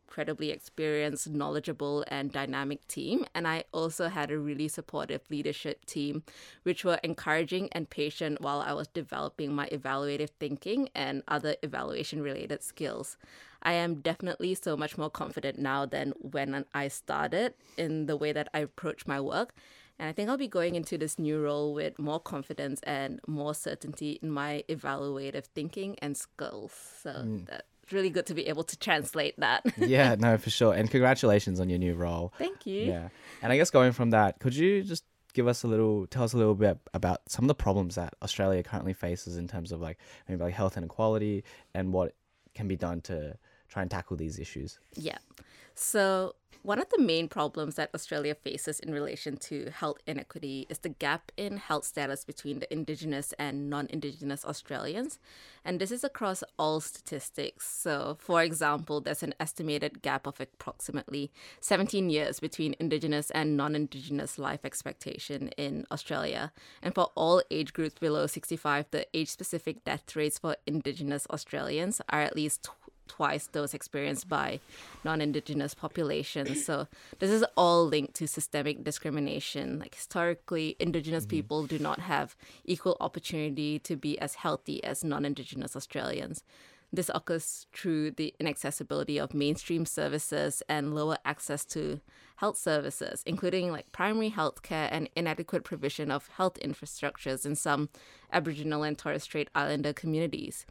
incredibly 0.09 0.51
experienced, 0.51 1.29
knowledgeable, 1.29 2.05
and 2.07 2.31
dynamic 2.31 2.87
team. 2.87 3.25
And 3.35 3.45
I 3.45 3.65
also 3.73 4.07
had 4.07 4.31
a 4.31 4.39
really 4.39 4.69
supportive 4.69 5.21
leadership 5.29 5.83
team, 5.85 6.23
which 6.63 6.85
were 6.85 6.99
encouraging 7.03 7.69
and 7.73 7.89
patient 7.89 8.39
while 8.39 8.61
I 8.61 8.71
was 8.71 8.87
developing 8.87 9.53
my 9.53 9.67
evaluative 9.67 10.29
thinking 10.39 10.89
and 10.95 11.21
other 11.27 11.57
evaluation 11.61 12.21
related 12.21 12.63
skills. 12.63 13.17
I 13.61 13.73
am 13.73 13.95
definitely 13.95 14.55
so 14.55 14.77
much 14.77 14.97
more 14.97 15.09
confident 15.09 15.59
now 15.59 15.85
than 15.85 16.13
when 16.19 16.65
I 16.73 16.87
started 16.87 17.53
in 17.77 18.05
the 18.05 18.15
way 18.15 18.31
that 18.31 18.49
I 18.53 18.59
approach 18.59 19.05
my 19.05 19.19
work. 19.19 19.53
And 19.99 20.07
I 20.07 20.13
think 20.13 20.29
I'll 20.29 20.37
be 20.37 20.47
going 20.47 20.75
into 20.75 20.97
this 20.97 21.19
new 21.19 21.41
role 21.41 21.73
with 21.73 21.99
more 21.99 22.21
confidence 22.21 22.79
and 22.83 23.19
more 23.27 23.53
certainty 23.53 24.17
in 24.21 24.31
my 24.31 24.63
evaluative 24.69 25.43
thinking 25.43 25.97
and 26.01 26.15
skills. 26.15 26.71
So 27.03 27.11
hmm. 27.11 27.39
that's 27.45 27.63
really 27.91 28.09
good 28.09 28.25
to 28.27 28.33
be 28.33 28.47
able 28.47 28.63
to 28.63 28.77
translate 28.79 29.37
that. 29.39 29.65
Yeah, 29.77 30.15
no, 30.17 30.37
for 30.37 30.49
sure. 30.49 30.73
And 30.73 30.89
congratulations 30.89 31.59
on 31.59 31.69
your 31.69 31.79
new 31.79 31.95
role. 31.95 32.33
Thank 32.37 32.65
you. 32.65 32.85
Yeah. 32.85 33.09
And 33.41 33.51
I 33.51 33.57
guess 33.57 33.71
going 33.71 33.91
from 33.91 34.11
that, 34.11 34.39
could 34.39 34.55
you 34.55 34.83
just 34.83 35.03
give 35.33 35.47
us 35.47 35.63
a 35.63 35.67
little, 35.67 36.07
tell 36.07 36.23
us 36.23 36.33
a 36.33 36.37
little 36.37 36.55
bit 36.55 36.77
about 36.93 37.21
some 37.27 37.43
of 37.45 37.47
the 37.49 37.55
problems 37.55 37.95
that 37.95 38.13
Australia 38.21 38.63
currently 38.63 38.93
faces 38.93 39.35
in 39.35 39.47
terms 39.47 39.71
of 39.71 39.81
like 39.81 39.97
maybe 40.27 40.41
like 40.41 40.53
health 40.53 40.77
inequality 40.77 41.43
and 41.73 41.91
what 41.91 42.15
can 42.55 42.67
be 42.67 42.77
done 42.77 43.01
to 43.01 43.37
try 43.67 43.81
and 43.81 43.91
tackle 43.91 44.15
these 44.15 44.39
issues? 44.39 44.79
Yeah. 44.95 45.17
So, 45.75 46.35
one 46.61 46.79
of 46.79 46.89
the 46.89 47.01
main 47.01 47.29
problems 47.29 47.75
that 47.75 47.89
Australia 47.95 48.35
faces 48.35 48.81
in 48.81 48.91
relation 48.91 49.37
to 49.37 49.71
health 49.71 49.99
inequity 50.05 50.67
is 50.67 50.79
the 50.79 50.89
gap 50.89 51.31
in 51.37 51.55
health 51.55 51.85
status 51.85 52.25
between 52.25 52.59
the 52.59 52.71
Indigenous 52.71 53.33
and 53.39 53.69
non 53.69 53.87
Indigenous 53.89 54.43
Australians. 54.43 55.19
And 55.63 55.79
this 55.79 55.89
is 55.89 56.03
across 56.03 56.43
all 56.57 56.81
statistics. 56.81 57.65
So, 57.65 58.17
for 58.19 58.43
example, 58.43 58.99
there's 58.99 59.23
an 59.23 59.35
estimated 59.39 60.01
gap 60.01 60.27
of 60.27 60.41
approximately 60.41 61.31
17 61.61 62.09
years 62.09 62.41
between 62.41 62.75
Indigenous 62.77 63.31
and 63.31 63.55
non 63.55 63.73
Indigenous 63.73 64.37
life 64.37 64.65
expectation 64.65 65.47
in 65.57 65.85
Australia. 65.89 66.51
And 66.81 66.93
for 66.93 67.09
all 67.15 67.41
age 67.49 67.71
groups 67.71 67.95
below 67.99 68.27
65, 68.27 68.87
the 68.91 69.07
age 69.13 69.29
specific 69.29 69.85
death 69.85 70.13
rates 70.13 70.37
for 70.37 70.57
Indigenous 70.67 71.25
Australians 71.27 72.01
are 72.09 72.21
at 72.21 72.35
least 72.35 72.67
twice 73.09 73.47
those 73.47 73.73
experienced 73.73 74.29
by 74.29 74.61
non-indigenous 75.03 75.73
populations. 75.73 76.63
So 76.65 76.87
this 77.19 77.31
is 77.31 77.43
all 77.57 77.85
linked 77.85 78.13
to 78.15 78.27
systemic 78.27 78.83
discrimination. 78.83 79.79
Like 79.79 79.95
historically 79.95 80.77
indigenous 80.79 81.25
mm-hmm. 81.25 81.29
people 81.31 81.67
do 81.67 81.79
not 81.79 81.99
have 81.99 82.35
equal 82.63 82.95
opportunity 83.01 83.79
to 83.79 83.97
be 83.97 84.17
as 84.19 84.35
healthy 84.35 84.81
as 84.83 85.03
non-indigenous 85.03 85.75
australians. 85.75 86.43
This 86.91 87.11
occurs 87.13 87.67
through 87.71 88.11
the 88.11 88.33
inaccessibility 88.39 89.19
of 89.19 89.33
mainstream 89.33 89.85
services 89.85 90.63
and 90.67 90.95
lower 90.95 91.17
access 91.23 91.63
to 91.65 91.99
health 92.37 92.57
services, 92.57 93.21
including 93.27 93.71
like 93.71 93.91
primary 93.91 94.29
health 94.29 94.63
care 94.63 94.89
and 94.91 95.09
inadequate 95.15 95.63
provision 95.63 96.09
of 96.09 96.29
health 96.29 96.57
infrastructures 96.63 97.45
in 97.45 97.55
some 97.55 97.89
Aboriginal 98.31 98.83
and 98.83 98.97
Torres 98.97 99.23
Strait 99.23 99.49
Islander 99.53 99.93
communities 99.93 100.65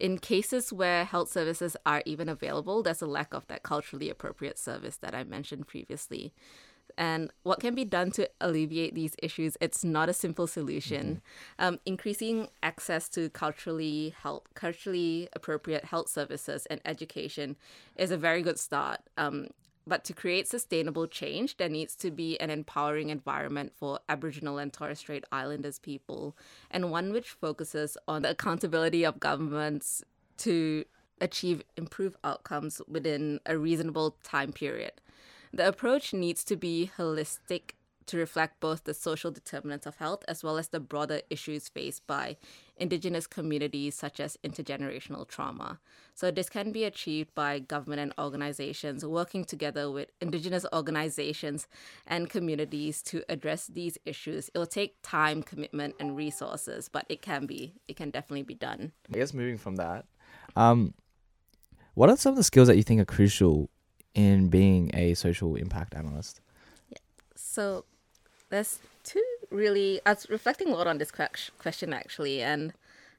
in 0.00 0.18
cases 0.18 0.72
where 0.72 1.04
health 1.04 1.30
services 1.30 1.76
are 1.84 2.02
even 2.06 2.28
available, 2.28 2.82
there's 2.82 3.02
a 3.02 3.06
lack 3.06 3.34
of 3.34 3.46
that 3.48 3.62
culturally 3.62 4.10
appropriate 4.10 4.58
service 4.58 4.96
that 4.96 5.14
I 5.14 5.24
mentioned 5.24 5.66
previously. 5.66 6.32
And 6.98 7.30
what 7.44 7.60
can 7.60 7.74
be 7.74 7.84
done 7.84 8.10
to 8.12 8.28
alleviate 8.40 8.94
these 8.94 9.14
issues? 9.22 9.56
It's 9.60 9.84
not 9.84 10.08
a 10.08 10.12
simple 10.12 10.46
solution. 10.46 11.22
Um, 11.58 11.78
increasing 11.86 12.48
access 12.62 13.08
to 13.10 13.30
culturally 13.30 14.14
health, 14.22 14.42
culturally 14.54 15.28
appropriate 15.34 15.84
health 15.84 16.08
services 16.08 16.66
and 16.66 16.80
education 16.84 17.56
is 17.96 18.10
a 18.10 18.16
very 18.16 18.42
good 18.42 18.58
start. 18.58 19.00
Um, 19.16 19.48
but 19.86 20.04
to 20.04 20.12
create 20.12 20.46
sustainable 20.46 21.06
change, 21.06 21.56
there 21.56 21.68
needs 21.68 21.96
to 21.96 22.10
be 22.10 22.38
an 22.40 22.50
empowering 22.50 23.08
environment 23.08 23.72
for 23.74 24.00
Aboriginal 24.08 24.58
and 24.58 24.72
Torres 24.72 24.98
Strait 24.98 25.24
Islanders 25.32 25.78
people, 25.78 26.36
and 26.70 26.90
one 26.90 27.12
which 27.12 27.30
focuses 27.30 27.96
on 28.06 28.22
the 28.22 28.30
accountability 28.30 29.04
of 29.04 29.20
governments 29.20 30.04
to 30.38 30.84
achieve 31.20 31.62
improved 31.76 32.16
outcomes 32.24 32.80
within 32.88 33.40
a 33.46 33.58
reasonable 33.58 34.16
time 34.22 34.52
period. 34.52 34.92
The 35.52 35.66
approach 35.66 36.12
needs 36.12 36.44
to 36.44 36.56
be 36.56 36.90
holistic 36.96 37.72
to 38.10 38.18
reflect 38.18 38.58
both 38.58 38.84
the 38.84 38.92
social 38.92 39.30
determinants 39.30 39.86
of 39.86 39.96
health 39.96 40.24
as 40.26 40.42
well 40.42 40.58
as 40.58 40.68
the 40.68 40.80
broader 40.80 41.20
issues 41.30 41.68
faced 41.68 42.04
by 42.08 42.36
Indigenous 42.76 43.26
communities, 43.26 43.94
such 43.94 44.18
as 44.18 44.36
intergenerational 44.42 45.28
trauma. 45.28 45.78
So, 46.14 46.30
this 46.30 46.48
can 46.48 46.72
be 46.72 46.84
achieved 46.84 47.32
by 47.34 47.60
government 47.60 48.00
and 48.00 48.12
organizations 48.18 49.04
working 49.04 49.44
together 49.44 49.90
with 49.90 50.08
Indigenous 50.20 50.66
organizations 50.72 51.68
and 52.06 52.28
communities 52.28 53.00
to 53.02 53.22
address 53.28 53.68
these 53.68 53.96
issues. 54.04 54.50
It 54.52 54.58
will 54.58 54.66
take 54.66 54.96
time, 55.02 55.42
commitment, 55.42 55.94
and 56.00 56.16
resources, 56.16 56.88
but 56.88 57.04
it 57.08 57.22
can 57.22 57.46
be, 57.46 57.74
it 57.86 57.96
can 57.96 58.10
definitely 58.10 58.42
be 58.42 58.54
done. 58.54 58.92
I 59.12 59.18
guess 59.18 59.32
moving 59.32 59.58
from 59.58 59.76
that, 59.76 60.06
um, 60.56 60.94
what 61.94 62.10
are 62.10 62.16
some 62.16 62.32
of 62.32 62.36
the 62.36 62.44
skills 62.44 62.66
that 62.66 62.76
you 62.76 62.82
think 62.82 63.00
are 63.00 63.04
crucial 63.04 63.70
in 64.14 64.48
being 64.48 64.90
a 64.94 65.14
social 65.14 65.54
impact 65.54 65.94
analyst? 65.94 66.40
So 67.36 67.84
there's 68.50 68.80
two 69.04 69.24
really, 69.50 70.00
I 70.06 70.10
was 70.12 70.28
reflecting 70.28 70.68
a 70.68 70.76
lot 70.76 70.86
on 70.86 70.98
this 70.98 71.10
question 71.10 71.92
actually, 71.92 72.42
and 72.42 72.72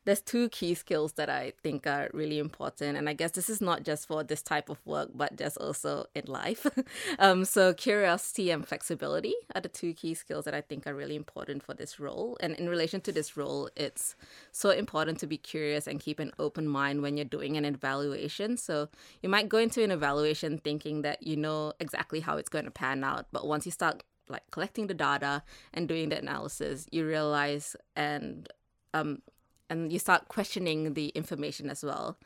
there's 0.04 0.22
two 0.22 0.50
key 0.50 0.74
skills 0.74 1.14
that 1.14 1.30
I 1.30 1.54
think 1.62 1.86
are 1.86 2.10
really 2.12 2.40
important. 2.40 2.98
And 2.98 3.08
I 3.08 3.14
guess 3.14 3.32
this 3.32 3.50
is 3.50 3.62
not 3.62 3.84
just 3.84 4.08
for 4.08 4.24
this 4.24 4.42
type 4.42 4.70
of 4.70 4.80
work, 4.86 5.10
but 5.14 5.36
just 5.36 5.58
also 5.58 6.06
in 6.16 6.24
life. 6.26 6.66
um, 7.20 7.46
so, 7.46 7.74
curiosity 7.74 8.50
and 8.50 8.68
flexibility 8.68 9.36
are 9.54 9.62
the 9.62 9.70
two 9.70 9.94
key 9.94 10.16
skills 10.16 10.46
that 10.46 10.56
I 10.56 10.62
think 10.62 10.88
are 10.88 10.96
really 10.96 11.16
important 11.16 11.62
for 11.62 11.76
this 11.76 12.00
role. 12.00 12.36
And 12.40 12.56
in 12.56 12.68
relation 12.68 13.02
to 13.02 13.12
this 13.12 13.38
role, 13.38 13.70
it's 13.76 14.16
so 14.52 14.72
important 14.72 15.20
to 15.20 15.28
be 15.28 15.38
curious 15.38 15.86
and 15.86 16.00
keep 16.00 16.20
an 16.20 16.32
open 16.40 16.68
mind 16.68 17.04
when 17.04 17.16
you're 17.16 17.26
doing 17.26 17.56
an 17.56 17.66
evaluation. 17.66 18.58
So, 18.58 18.90
you 19.22 19.30
might 19.30 19.50
go 19.50 19.60
into 19.60 19.84
an 19.84 19.92
evaluation 19.92 20.58
thinking 20.58 21.04
that 21.04 21.22
you 21.22 21.38
know 21.38 21.74
exactly 21.80 22.22
how 22.22 22.38
it's 22.38 22.50
going 22.50 22.66
to 22.66 22.72
pan 22.72 23.04
out. 23.04 23.28
But 23.32 23.46
once 23.46 23.68
you 23.68 23.72
start 23.72 24.02
like 24.28 24.44
collecting 24.52 24.88
the 24.88 24.94
data 24.94 25.44
and 25.74 25.88
doing 25.88 26.10
the 26.10 26.18
analysis, 26.18 26.88
you 26.92 27.06
realize 27.06 27.76
and 27.96 28.48
um, 28.94 29.22
and 29.70 29.92
you 29.92 30.00
start 30.00 30.28
questioning 30.28 30.94
the 30.94 31.08
information 31.10 31.70
as 31.70 31.84
well. 31.84 32.18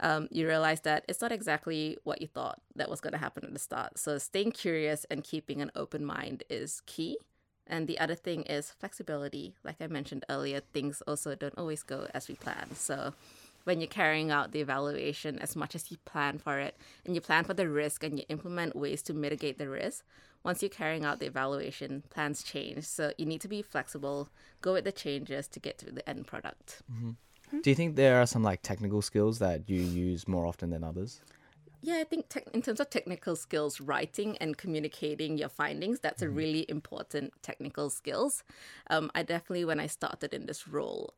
Um, 0.00 0.28
you 0.30 0.46
realize 0.46 0.80
that 0.80 1.04
it's 1.08 1.20
not 1.20 1.32
exactly 1.32 1.96
what 2.04 2.20
you 2.20 2.26
thought 2.26 2.60
that 2.74 2.90
was 2.90 3.00
going 3.00 3.12
to 3.12 3.18
happen 3.18 3.44
at 3.44 3.52
the 3.52 3.58
start. 3.58 3.98
So 3.98 4.18
staying 4.18 4.52
curious 4.52 5.06
and 5.10 5.22
keeping 5.22 5.62
an 5.62 5.70
open 5.76 6.04
mind 6.04 6.42
is 6.50 6.82
key. 6.86 7.18
And 7.66 7.86
the 7.86 7.98
other 8.00 8.16
thing 8.16 8.42
is 8.42 8.70
flexibility. 8.70 9.54
Like 9.64 9.76
I 9.80 9.86
mentioned 9.86 10.24
earlier, 10.28 10.60
things 10.60 11.02
also 11.06 11.34
don't 11.34 11.56
always 11.56 11.82
go 11.82 12.08
as 12.12 12.28
we 12.28 12.34
plan. 12.34 12.74
So 12.74 13.14
when 13.64 13.80
you're 13.80 13.86
carrying 13.86 14.30
out 14.30 14.52
the 14.52 14.60
evaluation, 14.60 15.38
as 15.38 15.54
much 15.54 15.74
as 15.74 15.90
you 15.90 15.96
plan 16.04 16.38
for 16.38 16.58
it 16.58 16.76
and 17.06 17.14
you 17.14 17.20
plan 17.20 17.44
for 17.44 17.54
the 17.54 17.68
risk 17.68 18.02
and 18.02 18.18
you 18.18 18.24
implement 18.28 18.74
ways 18.74 19.02
to 19.02 19.14
mitigate 19.14 19.58
the 19.58 19.68
risk, 19.68 20.04
once 20.44 20.62
you're 20.62 20.68
carrying 20.68 21.04
out 21.04 21.20
the 21.20 21.26
evaluation, 21.26 22.02
plans 22.10 22.42
change. 22.42 22.84
So 22.84 23.12
you 23.18 23.26
need 23.26 23.40
to 23.42 23.48
be 23.48 23.62
flexible, 23.62 24.28
go 24.60 24.72
with 24.72 24.84
the 24.84 24.92
changes 24.92 25.48
to 25.48 25.60
get 25.60 25.78
to 25.78 25.92
the 25.92 26.08
end 26.08 26.26
product. 26.26 26.82
Mm-hmm. 26.92 27.60
Do 27.60 27.70
you 27.70 27.76
think 27.76 27.96
there 27.96 28.20
are 28.20 28.26
some 28.26 28.42
like 28.42 28.62
technical 28.62 29.02
skills 29.02 29.38
that 29.38 29.68
you 29.68 29.80
use 29.80 30.26
more 30.26 30.46
often 30.46 30.70
than 30.70 30.82
others? 30.82 31.20
Yeah, 31.84 31.98
I 31.98 32.04
think 32.04 32.28
te- 32.28 32.40
in 32.54 32.62
terms 32.62 32.78
of 32.78 32.90
technical 32.90 33.34
skills, 33.34 33.80
writing 33.80 34.38
and 34.38 34.56
communicating 34.56 35.36
your 35.36 35.48
findings, 35.48 35.98
that's 35.98 36.22
mm-hmm. 36.22 36.32
a 36.32 36.36
really 36.36 36.66
important 36.68 37.32
technical 37.42 37.90
skills. 37.90 38.44
Um, 38.88 39.10
I 39.16 39.24
definitely, 39.24 39.64
when 39.64 39.80
I 39.80 39.88
started 39.88 40.32
in 40.32 40.46
this 40.46 40.68
role, 40.68 41.14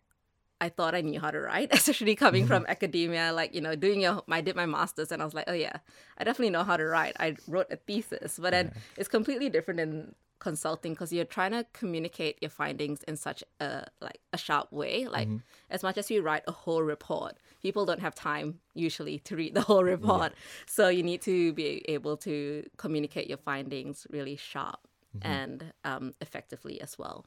I 0.61 0.69
thought 0.69 0.95
I 0.95 1.01
knew 1.01 1.21
how 1.21 1.31
to 1.31 1.41
write, 1.41 1.69
especially 1.73 2.15
coming 2.15 2.47
from 2.47 2.65
academia, 2.69 3.33
like, 3.33 3.55
you 3.55 3.61
know, 3.61 3.75
doing 3.75 4.01
your, 4.01 4.23
I 4.29 4.41
did 4.41 4.57
my 4.57 4.67
master's 4.67 5.13
and 5.13 5.21
I 5.21 5.25
was 5.25 5.35
like, 5.35 5.45
oh 5.49 5.53
yeah, 5.53 5.79
I 6.19 6.25
definitely 6.25 6.51
know 6.51 6.65
how 6.65 6.77
to 6.77 6.85
write. 6.85 7.17
I 7.19 7.37
wrote 7.49 7.67
a 7.71 7.77
thesis, 7.77 8.39
but 8.41 8.51
then 8.51 8.73
yeah. 8.73 8.81
it's 8.97 9.09
completely 9.09 9.49
different 9.49 9.81
in 9.81 10.15
consulting 10.39 10.93
because 10.93 11.13
you're 11.13 11.25
trying 11.25 11.53
to 11.53 11.65
communicate 11.73 12.37
your 12.43 12.51
findings 12.51 13.03
in 13.05 13.17
such 13.17 13.43
a, 13.61 13.87
like 14.01 14.21
a 14.33 14.39
sharp 14.39 14.71
way. 14.73 15.07
Like 15.07 15.29
mm-hmm. 15.29 15.39
as 15.71 15.83
much 15.83 15.97
as 15.97 16.11
you 16.11 16.23
write 16.23 16.43
a 16.47 16.53
whole 16.53 16.83
report, 16.83 17.37
people 17.63 17.87
don't 17.87 18.01
have 18.01 18.15
time 18.15 18.61
usually 18.75 19.19
to 19.21 19.37
read 19.37 19.55
the 19.55 19.63
whole 19.63 19.85
report. 19.85 20.33
Yeah. 20.33 20.39
So 20.67 20.89
you 20.89 21.03
need 21.03 21.23
to 21.23 21.53
be 21.55 21.85
able 21.89 22.17
to 22.19 22.65
communicate 22.77 23.27
your 23.27 23.39
findings 23.39 24.07
really 24.11 24.37
sharp 24.37 24.81
mm-hmm. 25.17 25.27
and 25.27 25.73
um, 25.85 26.15
effectively 26.21 26.81
as 26.81 26.99
well. 26.99 27.25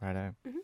Right. 0.00 0.16
Mm-hmm. 0.16 0.58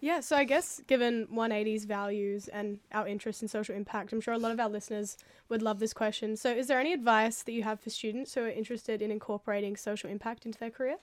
Yeah, 0.00 0.20
so 0.20 0.36
I 0.36 0.44
guess 0.44 0.82
given 0.86 1.26
180's 1.28 1.84
values 1.86 2.48
and 2.48 2.78
our 2.92 3.08
interest 3.08 3.40
in 3.40 3.48
social 3.48 3.74
impact, 3.74 4.12
I'm 4.12 4.20
sure 4.20 4.34
a 4.34 4.38
lot 4.38 4.52
of 4.52 4.60
our 4.60 4.68
listeners 4.68 5.16
would 5.48 5.62
love 5.62 5.78
this 5.78 5.94
question. 5.94 6.36
So, 6.36 6.50
is 6.50 6.66
there 6.66 6.78
any 6.78 6.92
advice 6.92 7.42
that 7.42 7.52
you 7.52 7.62
have 7.62 7.80
for 7.80 7.88
students 7.88 8.34
who 8.34 8.42
are 8.42 8.48
interested 8.48 9.00
in 9.00 9.10
incorporating 9.10 9.74
social 9.76 10.10
impact 10.10 10.44
into 10.44 10.58
their 10.58 10.70
career? 10.70 10.96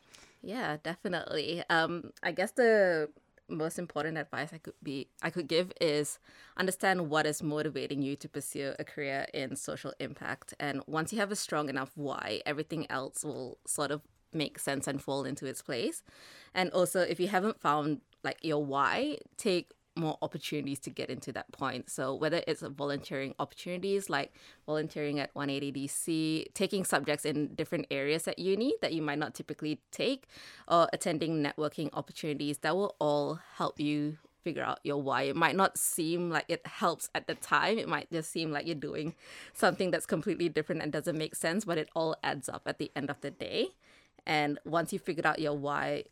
Yeah, 0.44 0.78
definitely. 0.84 1.64
Um, 1.72 2.12
I 2.22 2.34
guess 2.34 2.52
the 2.52 3.10
most 3.50 3.80
important 3.80 4.18
advice 4.18 4.50
I 4.54 4.58
could 4.58 4.74
be 4.82 5.10
I 5.22 5.30
could 5.30 5.48
give 5.48 5.72
is 5.82 6.20
understand 6.56 7.10
what 7.10 7.26
is 7.26 7.44
motivating 7.44 8.02
you 8.02 8.16
to 8.18 8.30
pursue 8.30 8.74
a 8.80 8.84
career 8.84 9.26
in 9.34 9.56
social 9.56 9.94
impact. 10.00 10.54
And 10.60 10.82
once 10.86 11.12
you 11.12 11.20
have 11.20 11.32
a 11.32 11.36
strong 11.36 11.68
enough 11.68 11.92
why, 11.96 12.42
everything 12.46 12.86
else 12.92 13.24
will 13.24 13.58
sort 13.66 13.92
of 13.92 14.02
make 14.34 14.60
sense 14.60 14.88
and 14.88 15.02
fall 15.02 15.24
into 15.26 15.46
its 15.46 15.62
place. 15.62 16.04
And 16.54 16.70
also, 16.72 17.02
if 17.02 17.20
you 17.20 17.28
haven't 17.28 17.60
found 17.60 18.02
like 18.24 18.38
your 18.42 18.64
why, 18.64 19.18
take 19.38 19.72
more 19.96 20.18
opportunities 20.22 20.80
to 20.80 20.90
get 20.90 21.10
into 21.10 21.32
that 21.32 21.52
point. 21.52 21.90
So 21.90 22.16
whether 22.16 22.42
it's 22.48 22.62
volunteering 22.62 23.36
opportunities 23.38 24.10
like 24.10 24.34
volunteering 24.66 25.20
at 25.20 25.34
180DC, 25.36 26.54
taking 26.54 26.84
subjects 26.84 27.26
in 27.26 27.54
different 27.54 27.88
areas 27.92 28.28
at 28.28 28.40
uni 28.40 28.74
that 28.82 28.94
you 28.94 29.02
might 29.02 29.20
not 29.20 29.36
typically 29.36 29.82
take, 29.92 30.26
or 30.68 30.88
attending 30.94 31.44
networking 31.44 31.90
opportunities, 31.94 32.60
that 32.60 32.76
will 32.76 32.96
all 33.00 33.40
help 33.58 33.80
you 33.80 34.18
figure 34.44 34.64
out 34.64 34.80
your 34.84 35.02
why. 35.02 35.24
It 35.24 35.36
might 35.36 35.56
not 35.56 35.78
seem 35.78 36.30
like 36.30 36.46
it 36.48 36.66
helps 36.66 37.10
at 37.16 37.28
the 37.28 37.36
time. 37.36 37.78
It 37.78 37.88
might 37.88 38.12
just 38.12 38.32
seem 38.32 38.52
like 38.52 38.66
you're 38.66 38.76
doing 38.76 39.16
something 39.54 39.92
that's 39.92 40.06
completely 40.06 40.50
different 40.50 40.82
and 40.82 40.92
doesn't 40.92 41.18
make 41.18 41.36
sense, 41.36 41.66
but 41.66 41.78
it 41.78 41.90
all 41.96 42.16
adds 42.24 42.50
up 42.50 42.64
at 42.66 42.78
the 42.78 42.92
end 42.96 43.10
of 43.10 43.22
the 43.22 43.32
day. 43.32 43.70
And 44.26 44.60
once 44.66 44.92
you 44.92 45.00
figured 45.00 45.26
out 45.26 45.40
your 45.40 45.58
why, 45.58 46.04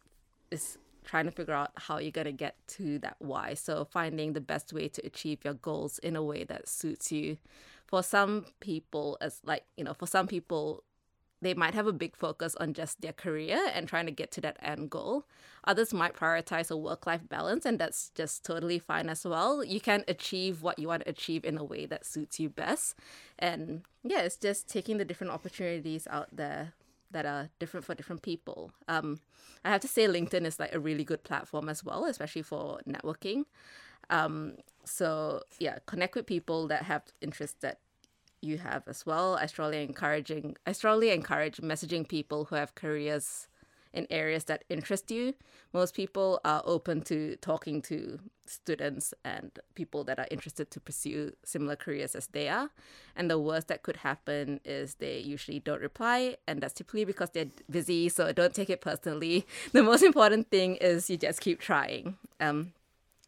is 0.50 0.78
trying 1.04 1.26
to 1.26 1.32
figure 1.32 1.54
out 1.54 1.72
how 1.76 1.98
you're 1.98 2.12
going 2.12 2.26
to 2.26 2.32
get 2.32 2.56
to 2.68 3.00
that 3.00 3.16
why. 3.20 3.54
So 3.54 3.86
finding 3.86 4.34
the 4.34 4.42
best 4.42 4.74
way 4.74 4.88
to 4.90 5.06
achieve 5.06 5.44
your 5.44 5.56
goals 5.56 6.00
in 6.00 6.16
a 6.16 6.24
way 6.24 6.44
that 6.44 6.68
suits 6.68 7.12
you. 7.12 7.38
For 7.88 8.04
some 8.04 8.46
people, 8.60 9.18
as 9.20 9.42
like, 9.44 9.64
you 9.76 9.84
know, 9.84 9.94
for 9.94 10.08
some 10.08 10.28
people, 10.28 10.84
they 11.42 11.54
might 11.56 11.74
have 11.74 11.88
a 11.88 11.94
big 11.94 12.16
focus 12.16 12.56
on 12.56 12.74
just 12.74 13.02
their 13.02 13.14
career 13.14 13.60
and 13.74 13.88
trying 13.88 14.06
to 14.06 14.12
get 14.12 14.32
to 14.34 14.42
that 14.42 14.58
end 14.62 14.92
goal. 14.92 15.26
Others 15.66 15.94
might 15.94 16.16
prioritize 16.16 16.70
a 16.70 16.78
work 16.78 17.08
life 17.08 17.28
balance, 17.28 17.66
and 17.66 17.80
that's 17.80 18.12
just 18.14 18.46
totally 18.46 18.78
fine 18.78 19.10
as 19.10 19.26
well. 19.26 19.64
You 19.64 19.82
can 19.82 20.04
achieve 20.08 20.62
what 20.62 20.78
you 20.78 20.88
want 20.88 21.04
to 21.04 21.10
achieve 21.10 21.44
in 21.44 21.58
a 21.58 21.64
way 21.64 21.88
that 21.88 22.06
suits 22.06 22.40
you 22.40 22.50
best. 22.50 22.96
And 23.40 23.82
yeah, 24.04 24.22
it's 24.22 24.38
just 24.38 24.70
taking 24.70 24.98
the 24.98 25.06
different 25.06 25.34
opportunities 25.34 26.08
out 26.10 26.30
there 26.32 26.74
that 27.12 27.26
are 27.26 27.50
different 27.60 27.86
for 27.86 27.96
different 27.96 28.22
people. 28.22 28.72
Um, 28.88 29.20
I 29.64 29.70
have 29.70 29.82
to 29.82 29.88
say, 29.88 30.08
LinkedIn 30.08 30.46
is 30.46 30.60
like 30.60 30.74
a 30.74 30.80
really 30.80 31.04
good 31.04 31.24
platform 31.24 31.70
as 31.70 31.84
well, 31.84 32.06
especially 32.06 32.42
for 32.42 32.80
networking. 32.88 33.44
Um, 34.10 34.58
so 34.86 35.42
yeah, 35.60 35.78
connect 35.86 36.16
with 36.16 36.26
people 36.26 36.68
that 36.68 36.84
have 36.84 37.04
interests 37.22 37.58
that 37.62 37.80
you 38.42 38.58
have 38.58 38.88
as 38.88 39.06
well. 39.06 39.36
I 39.36 39.46
strongly 39.46 39.84
encouraging 39.84 40.56
I 40.66 40.72
strongly 40.72 41.12
encourage 41.12 41.58
messaging 41.58 42.08
people 42.08 42.46
who 42.46 42.56
have 42.56 42.76
careers 42.76 43.48
in 43.94 44.08
areas 44.10 44.46
that 44.46 44.64
interest 44.70 45.12
you. 45.12 45.34
Most 45.74 45.94
people 45.96 46.40
are 46.44 46.62
open 46.66 47.02
to 47.04 47.36
talking 47.38 47.82
to 47.84 48.20
students 48.46 49.14
and 49.24 49.52
people 49.76 50.04
that 50.04 50.20
are 50.20 50.28
interested 50.30 50.70
to 50.72 50.80
pursue 50.80 51.34
similar 51.44 51.76
careers 51.76 52.16
as 52.16 52.28
they 52.28 52.50
are. 52.50 52.70
And 53.16 53.30
the 53.30 53.40
worst 53.40 53.68
that 53.70 53.84
could 53.84 53.98
happen 53.98 54.60
is 54.66 54.96
they 54.96 55.20
usually 55.20 55.60
don't 55.60 55.82
reply, 55.82 56.38
and 56.48 56.62
that's 56.62 56.74
typically 56.74 57.06
because 57.06 57.30
they're 57.32 57.52
busy, 57.70 58.10
so 58.10 58.32
don't 58.32 58.54
take 58.54 58.70
it 58.70 58.82
personally. 58.82 59.46
The 59.72 59.84
most 59.84 60.04
important 60.04 60.50
thing 60.50 60.76
is 60.76 61.10
you 61.10 61.18
just 61.18 61.40
keep 61.40 61.60
trying. 61.60 62.18
Um, 62.40 62.74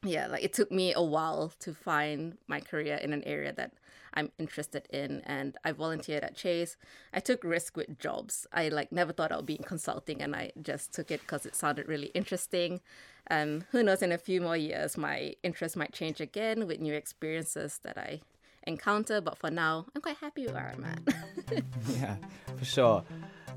yeah, 0.04 0.28
like 0.28 0.44
it 0.44 0.54
took 0.54 0.72
me 0.72 0.94
a 0.94 1.02
while 1.02 1.54
to 1.60 1.74
find 1.74 2.38
my 2.48 2.60
career 2.60 2.96
in 2.96 3.14
an 3.14 3.24
area 3.24 3.54
that 3.54 3.72
I'm 4.14 4.32
interested 4.38 4.88
in. 4.90 5.22
And 5.26 5.58
I 5.64 5.72
volunteered 5.72 6.24
at 6.24 6.36
Chase. 6.36 6.78
I 7.14 7.20
took 7.20 7.44
risk 7.44 7.78
with 7.78 8.00
jobs. 8.00 8.48
I 8.54 8.70
like 8.70 8.92
never 8.92 9.12
thought 9.12 9.32
I 9.32 9.38
would 9.38 9.46
be 9.46 9.56
in 9.56 9.64
consulting, 9.64 10.22
and 10.22 10.36
I 10.36 10.52
just 10.62 10.94
took 10.94 11.12
it 11.12 11.22
because 11.22 11.46
it 11.46 11.56
sounded 11.56 11.88
really 11.88 12.08
interesting. 12.08 12.82
Um, 13.30 13.66
who 13.72 13.84
knows? 13.84 14.02
In 14.02 14.12
a 14.12 14.18
few 14.18 14.42
more 14.42 14.58
years, 14.58 14.98
my 14.98 15.34
interest 15.44 15.78
might 15.78 15.94
change 15.94 16.20
again 16.20 16.68
with 16.68 16.80
new 16.80 16.94
experiences 16.94 17.80
that 17.84 17.98
I 17.98 18.22
encounter. 18.68 19.22
But 19.22 19.38
for 19.38 19.50
now, 19.50 19.86
I'm 19.96 20.02
quite 20.02 20.18
happy 20.18 20.48
where 20.48 20.74
I'm 20.76 20.84
at. 20.84 21.64
yeah, 21.90 22.18
for 22.58 22.66
sure. 22.66 23.04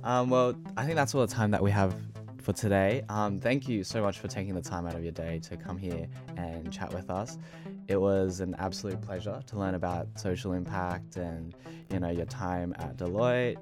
Um, 0.05 0.31
well, 0.31 0.55
I 0.77 0.85
think 0.85 0.97
that's 0.97 1.15
all 1.15 1.27
the 1.27 1.33
time 1.33 1.51
that 1.51 1.63
we 1.63 1.71
have 1.71 1.95
for 2.47 2.53
today. 2.53 3.03
Um, 3.09 3.41
thank 3.41 3.69
you 3.69 3.83
so 3.83 4.01
much 4.01 4.21
for 4.21 4.29
taking 4.29 4.55
the 4.55 4.63
time 4.63 4.87
out 4.87 4.95
of 4.95 5.03
your 5.03 5.11
day 5.11 5.41
to 5.49 5.57
come 5.57 5.77
here 5.77 6.07
and 6.37 6.73
chat 6.73 6.95
with 6.95 7.11
us. 7.11 7.39
It 7.89 8.01
was 8.01 8.39
an 8.39 8.55
absolute 8.61 9.03
pleasure 9.03 9.43
to 9.49 9.59
learn 9.59 9.75
about 9.75 10.07
social 10.15 10.53
impact 10.53 11.17
and 11.17 11.57
you 11.91 11.99
know 11.99 12.09
your 12.09 12.27
time 12.27 12.73
at 12.79 12.97
Deloitte 12.99 13.57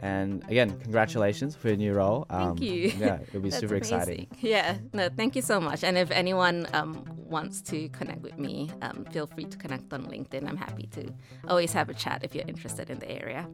And 0.00 0.42
again, 0.50 0.76
congratulations 0.80 1.54
for 1.54 1.68
your 1.68 1.76
new 1.76 1.94
role. 1.94 2.26
Thank 2.28 2.60
you. 2.60 2.92
Yeah, 2.98 3.20
it'll 3.28 3.40
be 3.40 3.50
super 3.62 3.76
amazing. 3.76 3.98
exciting. 3.98 4.26
Yeah, 4.40 4.78
no, 4.92 5.08
thank 5.08 5.36
you 5.36 5.42
so 5.42 5.60
much. 5.60 5.84
And 5.84 5.96
if 5.96 6.10
anyone 6.10 6.66
um, 6.72 7.04
wants 7.14 7.62
to 7.70 7.88
connect 7.90 8.22
with 8.22 8.36
me, 8.36 8.68
um, 8.82 9.06
feel 9.12 9.28
free 9.28 9.44
to 9.44 9.56
connect 9.56 9.92
on 9.92 10.06
LinkedIn. 10.06 10.48
I'm 10.48 10.56
happy 10.56 10.88
to 10.96 11.08
always 11.46 11.72
have 11.72 11.88
a 11.88 11.94
chat 11.94 12.24
if 12.24 12.34
you're 12.34 12.48
interested 12.48 12.90
in 12.90 12.98
the 12.98 13.10
area. 13.10 13.46